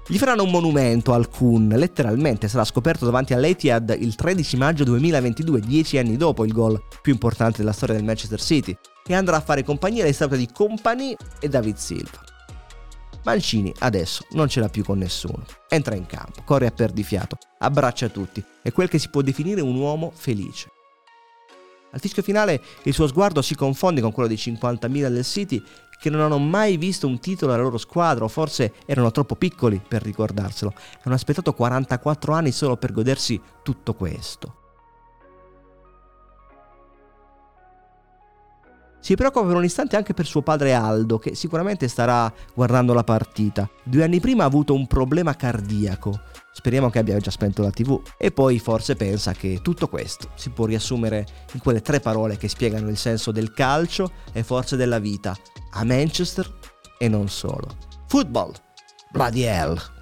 Gli 0.10 0.18
faranno 0.18 0.44
un 0.44 0.52
monumento 0.52 1.12
al 1.12 1.28
Kun, 1.28 1.68
letteralmente 1.68 2.48
sarà 2.48 2.64
scoperto 2.64 3.04
davanti 3.04 3.34
all'Etihad 3.34 3.94
il 4.00 4.16
13 4.16 4.56
maggio 4.56 4.86
2022, 4.86 5.60
dieci 5.60 5.98
anni 5.98 6.16
dopo 6.16 6.46
il 6.46 6.54
gol 6.54 6.82
più 7.02 7.12
importante 7.12 7.58
della 7.58 7.74
storia 7.74 7.96
del 7.96 8.06
Manchester 8.06 8.42
City, 8.42 8.74
e 9.06 9.14
andrà 9.14 9.36
a 9.36 9.42
fare 9.42 9.66
compagnia 9.66 10.04
alle 10.04 10.14
statue 10.14 10.38
di 10.38 10.50
Company 10.50 11.14
e 11.42 11.50
David 11.50 11.76
Silva. 11.76 12.24
Mancini 13.26 13.74
adesso 13.80 14.26
non 14.32 14.48
ce 14.48 14.62
l'ha 14.62 14.70
più 14.70 14.86
con 14.86 14.98
nessuno. 14.98 15.44
Entra 15.68 15.96
in 15.96 16.06
campo, 16.06 16.42
corre 16.46 16.68
a 16.68 16.72
perdifiato, 16.72 17.38
abbraccia 17.60 18.08
tutti, 18.08 18.42
è 18.62 18.72
quel 18.72 18.88
che 18.88 19.00
si 19.00 19.10
può 19.10 19.22
definire 19.22 19.60
un 19.60 19.76
uomo 19.76 20.14
felice. 20.16 20.70
Al 21.92 22.00
fischio 22.00 22.22
finale 22.22 22.62
il 22.84 22.94
suo 22.94 23.08
sguardo 23.08 23.42
si 23.42 23.56
confonde 23.56 24.02
con 24.02 24.12
quello 24.12 24.28
dei 24.28 24.38
50.000 24.38 25.10
del 25.10 25.24
City 25.24 25.64
che 26.00 26.10
non 26.10 26.22
hanno 26.22 26.38
mai 26.38 26.78
visto 26.78 27.08
un 27.08 27.20
titolo 27.20 27.54
alla 27.54 27.64
loro 27.64 27.78
squadra 27.78 28.24
o 28.24 28.28
forse 28.28 28.74
erano 28.86 29.12
troppo 29.12 29.36
piccoli 29.36 29.82
per 29.86 30.04
ricordarselo. 30.04 30.74
Hanno 31.04 31.16
aspettato 31.16 31.54
44 31.54 32.34
anni 32.34 32.52
solo 32.52 32.78
per 32.78 32.92
godersi 32.92 33.42
tutto 33.64 33.94
questo. 33.96 34.62
Si 39.00 39.16
preoccupa 39.16 39.48
per 39.48 39.56
un 39.56 39.64
istante 39.64 39.96
anche 39.96 40.14
per 40.14 40.26
suo 40.26 40.42
padre 40.42 40.74
Aldo, 40.74 41.18
che 41.18 41.34
sicuramente 41.34 41.88
starà 41.88 42.32
guardando 42.54 42.94
la 42.94 43.06
partita. 43.06 43.70
Due 43.82 44.04
anni 44.04 44.20
prima 44.20 44.44
ha 44.44 44.48
avuto 44.48 44.74
un 44.74 44.86
problema 44.86 45.34
cardiaco. 45.34 46.20
Speriamo 46.58 46.90
che 46.90 46.98
abbia 46.98 47.20
già 47.20 47.30
spento 47.30 47.62
la 47.62 47.70
TV. 47.70 48.02
E 48.18 48.32
poi 48.32 48.58
forse 48.58 48.96
pensa 48.96 49.32
che 49.34 49.60
tutto 49.62 49.88
questo 49.88 50.32
si 50.34 50.50
può 50.50 50.66
riassumere 50.66 51.24
in 51.54 51.60
quelle 51.60 51.84
tre 51.84 52.00
parole 52.00 52.36
che 52.36 52.48
spiegano 52.48 52.90
il 52.90 52.98
senso 52.98 53.32
del 53.32 53.54
calcio 53.54 54.12
e 54.34 54.42
forse 54.42 54.76
della 54.76 54.98
vita 54.98 55.38
a 55.74 55.84
Manchester 55.84 56.52
e 56.98 57.08
non 57.08 57.30
solo. 57.30 57.78
Football. 58.08 58.54
Bloody 59.12 59.44
hell. 59.44 59.97